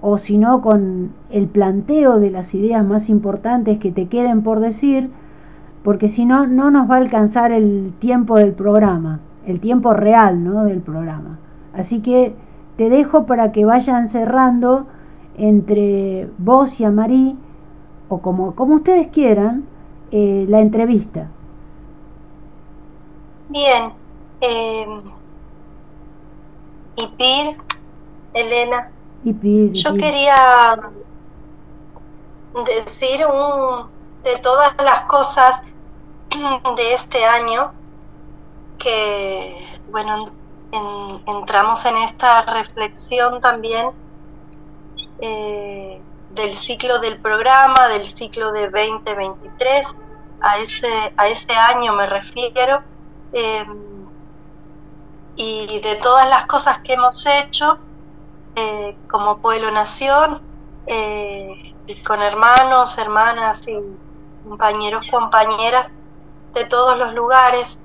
[0.00, 4.58] o si no con el planteo de las ideas más importantes que te queden por
[4.58, 5.10] decir,
[5.84, 10.42] porque si no, no nos va a alcanzar el tiempo del programa, el tiempo real
[10.42, 10.64] ¿no?
[10.64, 11.38] del programa.
[11.74, 12.34] Así que
[12.76, 14.86] te dejo para que vayan cerrando
[15.36, 17.36] entre vos y Amarí,
[18.10, 19.64] o como, como ustedes quieran,
[20.10, 21.28] eh, la entrevista.
[23.48, 23.92] Bien.
[24.42, 24.86] Eh,
[26.96, 27.56] Ipir,
[28.34, 28.90] Elena,
[29.22, 30.78] yo quería
[32.66, 33.86] decir un,
[34.24, 35.62] de todas las cosas
[36.76, 37.70] de este año
[38.78, 40.30] que, bueno,
[41.26, 43.90] entramos en esta reflexión también
[45.20, 46.00] eh,
[46.30, 49.86] del ciclo del programa, del ciclo de 2023,
[50.40, 52.82] a ese, a ese año me refiero,
[53.32, 53.66] eh,
[55.36, 57.78] y de todas las cosas que hemos hecho
[58.56, 60.40] eh, como pueblo nación,
[60.86, 61.74] eh,
[62.06, 63.78] con hermanos, hermanas y
[64.48, 65.90] compañeros, compañeras
[66.54, 67.78] de todos los lugares.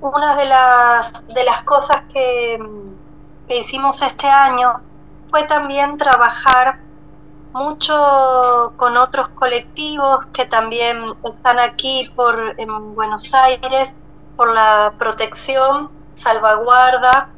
[0.00, 2.58] Una de las, de las cosas que,
[3.48, 4.76] que hicimos este año
[5.30, 6.85] fue también trabajar
[7.56, 13.90] mucho con otros colectivos que también están aquí por en Buenos Aires
[14.36, 17.30] por la protección, salvaguarda,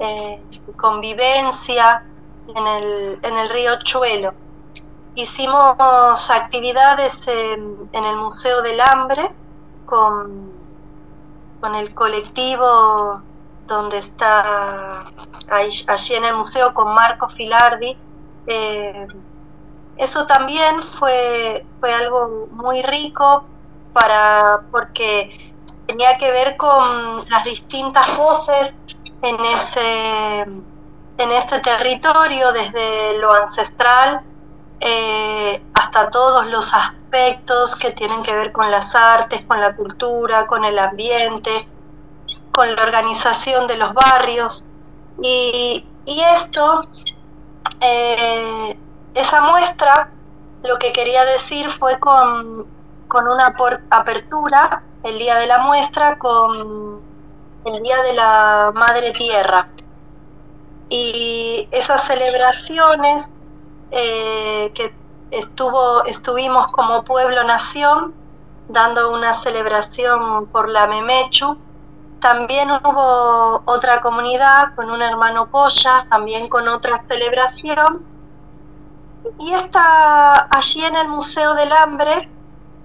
[0.00, 0.42] eh,
[0.76, 2.04] convivencia
[2.48, 4.34] en el, en el río Chuelo.
[5.14, 9.30] Hicimos actividades en, el Museo del Hambre
[9.86, 10.50] con,
[11.60, 13.22] con el colectivo
[13.66, 15.04] donde está
[15.48, 17.96] allí en el museo con Marco Filardi.
[18.46, 19.06] Eh,
[20.00, 23.44] eso también fue, fue algo muy rico
[23.92, 25.54] para porque
[25.86, 28.74] tenía que ver con las distintas voces
[29.22, 30.40] en ese
[31.18, 34.22] en este territorio, desde lo ancestral
[34.80, 40.46] eh, hasta todos los aspectos que tienen que ver con las artes, con la cultura,
[40.46, 41.68] con el ambiente,
[42.52, 44.64] con la organización de los barrios.
[45.22, 46.88] Y, esto,
[47.80, 48.76] eh,
[49.20, 50.10] esa muestra,
[50.62, 52.66] lo que quería decir fue con,
[53.08, 53.54] con una
[53.90, 57.00] apertura, el día de la muestra, con
[57.64, 59.68] el Día de la Madre Tierra
[60.88, 63.28] y esas celebraciones
[63.90, 64.94] eh, que
[65.30, 68.14] estuvo, estuvimos como pueblo nación
[68.68, 71.58] dando una celebración por la Memechu
[72.20, 78.04] también hubo otra comunidad con un hermano Polla, también con otra celebración.
[79.38, 82.28] Y esta, allí en el Museo del Hambre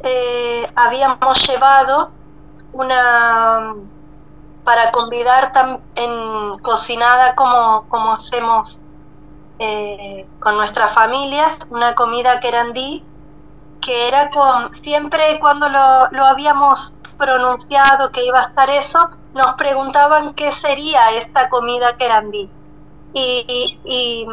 [0.03, 2.11] eh, habíamos llevado
[2.73, 3.75] una
[4.63, 5.51] para convidar
[5.95, 8.81] en cocinada como, como hacemos
[9.59, 13.03] eh, con nuestras familias, una comida querandí
[13.86, 19.53] que era con, siempre cuando lo, lo habíamos pronunciado que iba a estar eso, nos
[19.55, 22.49] preguntaban qué sería esta comida querandí.
[23.13, 24.25] Y, y,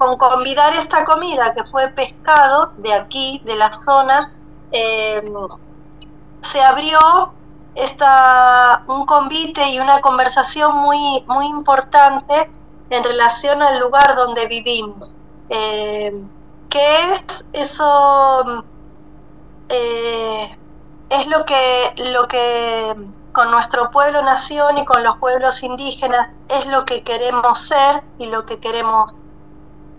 [0.00, 4.32] con convidar esta comida, que fue pescado de aquí, de la zona,
[4.72, 5.22] eh,
[6.40, 6.98] se abrió
[7.74, 12.50] esta, un convite y una conversación muy, muy importante
[12.88, 15.18] en relación al lugar donde vivimos.
[15.50, 16.18] Eh,
[16.70, 18.64] ¿Qué es eso?
[19.68, 20.56] Eh,
[21.10, 22.94] es lo que, lo que
[23.32, 28.28] con nuestro pueblo nación y con los pueblos indígenas es lo que queremos ser y
[28.28, 29.14] lo que queremos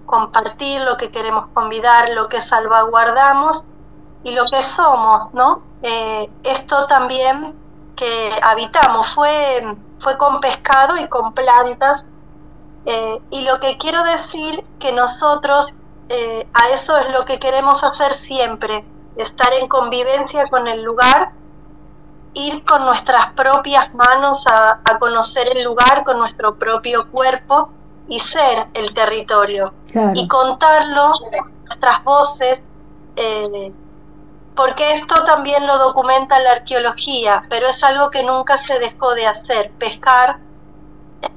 [0.05, 3.63] compartir, lo que queremos convidar, lo que salvaguardamos
[4.23, 5.61] y lo que somos, ¿no?
[5.81, 7.55] Eh, esto también
[7.95, 12.05] que habitamos fue, fue con pescado y con plantas
[12.85, 15.73] eh, y lo que quiero decir que nosotros
[16.09, 18.83] eh, a eso es lo que queremos hacer siempre,
[19.15, 21.31] estar en convivencia con el lugar,
[22.33, 27.69] ir con nuestras propias manos a, conocer el lugar, con nuestro propio cuerpo
[28.07, 29.73] y ser el territorio
[30.13, 31.13] y contarlo
[31.65, 32.61] nuestras voces,
[33.15, 33.71] eh,
[34.55, 39.27] porque esto también lo documenta la arqueología, pero es algo que nunca se dejó de
[39.27, 40.39] hacer, pescar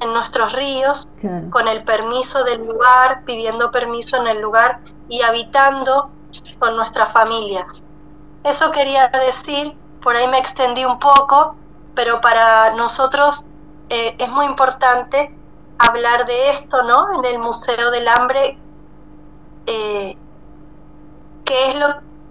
[0.01, 1.09] en nuestros ríos,
[1.51, 6.11] con el permiso del lugar, pidiendo permiso en el lugar y habitando
[6.59, 7.83] con nuestras familias.
[8.45, 11.57] Eso quería decir, por ahí me extendí un poco,
[11.95, 13.45] pero para nosotros
[13.89, 15.35] eh, es muy importante
[15.79, 17.19] hablar de esto, ¿no?
[17.19, 18.59] En el Museo del Hambre,
[19.67, 20.17] eh,
[21.45, 21.87] qué es lo,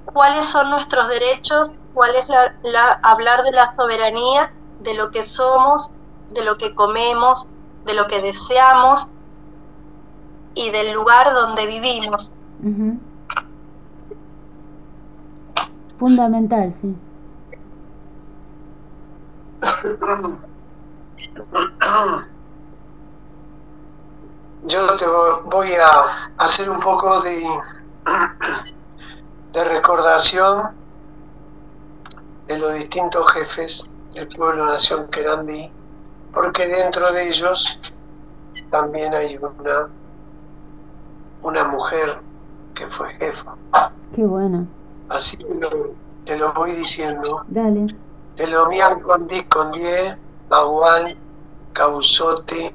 [0.06, 2.28] cuáles son nuestros derechos, cuál es
[2.64, 5.91] la, hablar de la soberanía, de lo que somos,
[6.32, 7.48] de lo que comemos,
[7.86, 9.08] de lo que deseamos
[10.56, 12.32] y del lugar donde vivimos.
[15.98, 16.96] Fundamental, sí.
[24.66, 27.43] Yo te voy a hacer un poco de,
[29.51, 30.70] de recordación
[32.47, 35.70] de los distintos jefes del pueblo nación Querandí,
[36.34, 37.80] porque dentro de ellos
[38.70, 39.88] también hay una,
[41.41, 42.20] una mujer
[42.76, 43.55] que fue jefa.
[44.16, 44.66] Qué bueno.
[45.09, 45.45] Así que
[46.26, 47.43] te lo voy diciendo.
[47.47, 47.95] Dale.
[48.36, 50.18] Te lo mian con die,
[50.49, 51.18] Bagual,
[51.74, 52.74] Causote,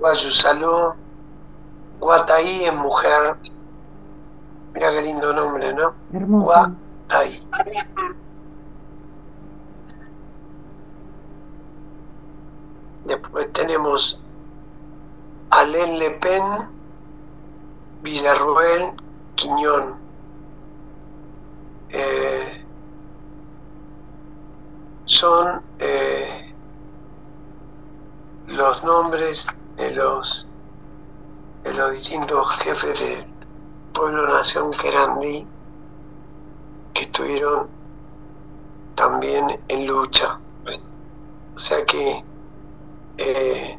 [0.00, 0.94] Guayusaló,
[2.00, 3.36] Guataí en mujer.
[4.72, 5.92] Mira qué lindo nombre, ¿no?
[6.14, 6.46] Hermoso.
[6.46, 7.46] Guataí.
[13.04, 14.18] Después tenemos
[15.50, 16.44] Alén Le Pen,
[18.02, 18.92] Villarruel,
[19.34, 19.96] Quiñón.
[21.90, 22.64] Eh,
[25.04, 26.54] son eh,
[28.46, 29.46] los nombres
[29.80, 30.46] de los
[31.64, 33.24] de los distintos jefes del
[33.94, 35.46] pueblo nación Querandí
[36.92, 37.68] que estuvieron
[38.94, 40.38] también en lucha.
[41.56, 42.22] O sea que
[43.16, 43.78] eh,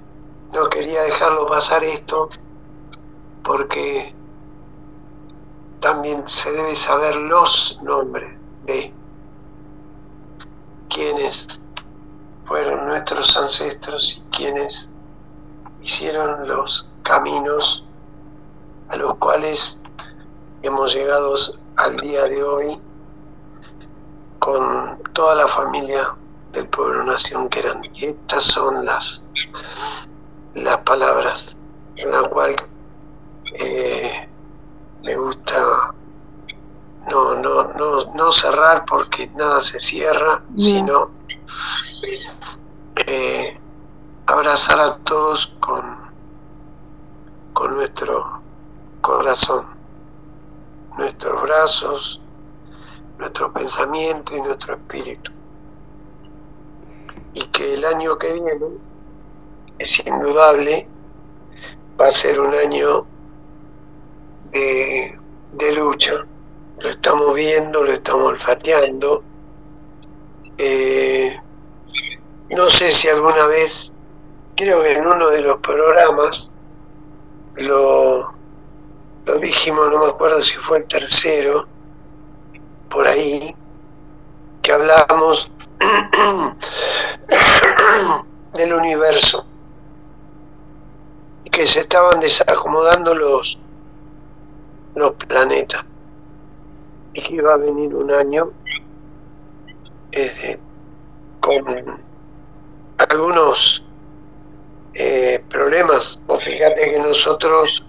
[0.52, 2.30] no quería dejarlo pasar esto
[3.44, 4.14] porque
[5.80, 8.94] también se debe saber los nombres de
[10.90, 11.48] quienes
[12.46, 14.91] fueron nuestros ancestros y quienes
[15.82, 17.86] hicieron los caminos
[18.90, 19.80] a los cuales
[20.62, 21.36] hemos llegado
[21.78, 22.80] al día de hoy
[24.40, 26.16] con toda la familia
[26.52, 27.82] del pueblo nación que eran.
[27.94, 29.26] Y estas son las,
[30.56, 31.58] las palabras
[31.96, 32.58] en las cuales
[33.54, 34.28] eh,
[35.04, 35.94] me gusta
[37.10, 41.10] no, no, no, no cerrar porque nada se cierra, sino
[42.96, 43.60] eh,
[44.32, 45.98] abrazar a todos con,
[47.54, 48.42] con nuestro
[49.02, 49.66] corazón,
[50.98, 52.22] nuestros brazos,
[53.18, 55.32] nuestro pensamiento y nuestro espíritu.
[57.34, 58.52] Y que el año que viene
[59.80, 60.88] es indudable,
[62.00, 63.06] va a ser un año
[64.52, 65.18] de,
[65.54, 66.26] de lucha
[66.82, 69.24] lo estamos viendo, lo estamos olfateando.
[70.58, 71.40] Eh,
[72.50, 73.91] no sé si alguna vez,
[74.62, 76.52] creo que en uno de los programas,
[77.56, 78.32] lo,
[79.26, 81.66] lo dijimos, no me acuerdo si fue el tercero,
[82.88, 83.56] por ahí,
[84.62, 85.52] que hablábamos
[88.54, 89.44] del universo
[91.44, 93.58] y que se estaban desacomodando los,
[94.94, 95.84] los planetas
[97.16, 98.52] y que iba a venir un año
[100.12, 100.60] eh,
[101.40, 102.00] con
[103.00, 103.84] algunos
[104.94, 106.22] eh, problemas.
[106.28, 107.86] O fíjate que nosotros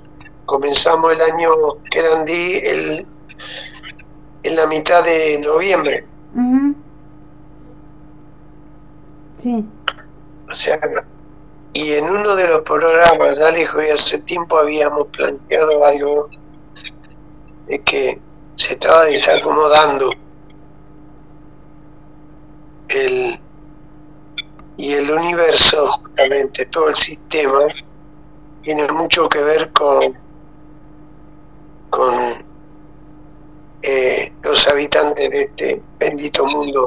[0.46, 1.50] comenzamos el año
[1.90, 3.06] Querandí el,
[4.42, 6.06] en la mitad de noviembre.
[9.38, 9.64] Sí.
[10.48, 10.78] O sea,
[11.72, 16.28] y en uno de los programas, Alejo, y hace tiempo habíamos planteado algo
[17.66, 18.20] de que
[18.56, 20.12] se estaba desacomodando
[22.88, 23.40] el
[24.76, 27.66] y el universo, justamente todo el sistema,
[28.62, 30.16] tiene mucho que ver con,
[31.90, 32.44] con
[33.82, 36.86] eh, los habitantes de este bendito mundo.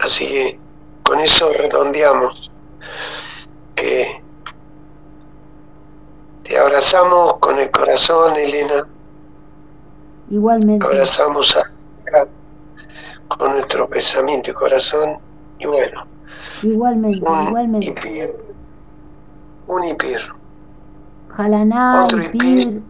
[0.00, 0.58] Así que
[1.04, 2.50] con eso redondeamos
[3.76, 4.20] que
[6.44, 8.86] te abrazamos con el corazón, Elena.
[10.30, 10.84] Igualmente.
[10.84, 11.70] Abrazamos a,
[13.28, 15.29] con nuestro pensamiento y corazón
[15.60, 16.06] y bueno.
[16.62, 17.86] Igualmente, un igualmente.
[17.86, 18.34] Ipir,
[19.68, 20.18] un Ipir.
[21.28, 22.42] Jalaná, Otro Ipir.
[22.42, 22.82] Ipir.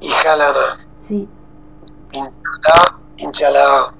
[0.00, 0.78] Y Jalana.
[0.98, 1.28] Sí.
[2.10, 3.94] Inchalá, Inchalá.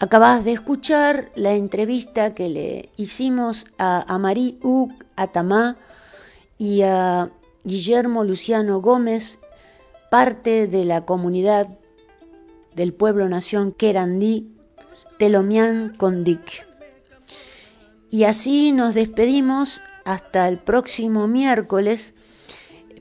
[0.00, 5.76] Acabas de escuchar la entrevista que le hicimos a Amarí Ug Atamá
[6.56, 7.30] y a
[7.64, 9.40] Guillermo Luciano Gómez,
[10.10, 11.68] parte de la comunidad
[12.74, 14.57] del pueblo nación Querandí,
[15.18, 16.66] Telomián Condic.
[18.10, 22.14] Y así nos despedimos hasta el próximo miércoles,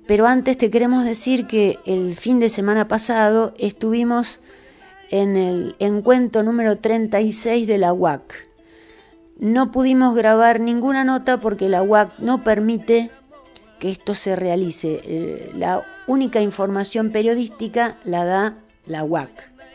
[0.08, 4.42] pero antes te queremos decir que el fin de semana pasado estuvimos
[5.10, 8.48] en el encuentro número 36 de la UAC.
[9.40, 13.12] No pudimos grabar ninguna nota porque la UAC no permite
[13.80, 15.02] que esto se realice.
[15.06, 19.30] Eh, La única información periodística la da la UAC,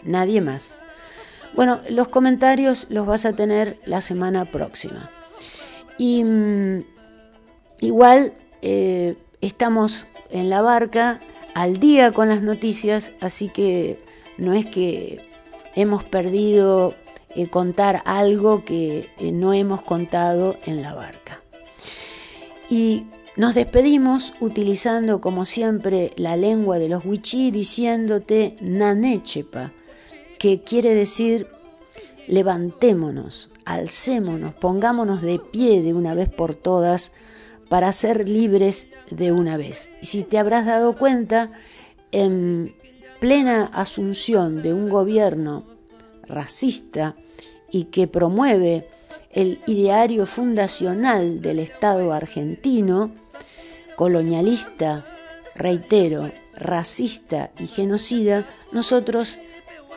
[0.05, 0.77] nadie más.
[1.55, 5.11] Bueno, los comentarios los vas a tener la semana próxima.
[5.99, 6.85] Y mm,
[7.81, 8.33] igual
[8.63, 11.21] eh, estamos en la barca
[11.55, 13.99] al día con las noticias, así que
[14.39, 15.21] no es que
[15.75, 16.95] hemos perdido
[17.35, 21.43] eh, contar algo que eh, no hemos contado en la barca.
[22.71, 29.73] Y nos despedimos utilizando como siempre la lengua de los wichí diciéndote nanechepa,
[30.43, 31.47] que quiere decir
[32.27, 37.13] levantémonos, alcémonos, pongámonos de pie de una vez por todas
[37.69, 39.93] para ser libres de una vez.
[40.01, 41.53] Si te habrás dado cuenta,
[42.11, 42.75] en
[43.21, 45.63] plena asunción de un gobierno
[46.27, 47.15] racista
[47.71, 48.89] y que promueve
[49.31, 53.13] el ideario fundacional del Estado argentino,
[53.95, 55.07] colonialista,
[55.55, 59.39] reitero, racista y genocida, nosotros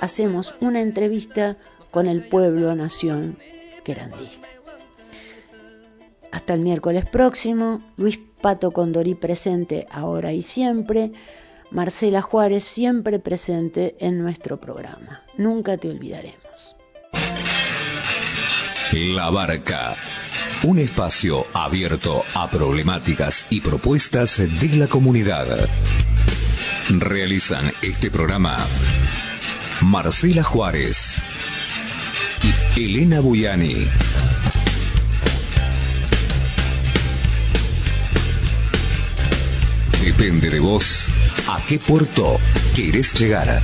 [0.02, 1.58] hacemos una entrevista
[1.92, 3.38] con el pueblo nación
[3.84, 4.30] querandí.
[6.32, 11.14] Hasta el miércoles próximo, Luis Pato Condorí presente ahora y siempre,
[11.72, 15.24] Marcela Juárez siempre presente en nuestro programa.
[15.38, 16.76] Nunca te olvidaremos.
[18.92, 19.96] La Barca.
[20.64, 25.68] Un espacio abierto a problemáticas y propuestas de la comunidad.
[26.90, 28.58] Realizan este programa
[29.86, 31.22] Marcela Juárez
[32.76, 33.88] y Elena Buyani.
[40.04, 41.12] Depende de vos
[41.48, 42.40] a qué puerto
[42.76, 43.62] querés llegar.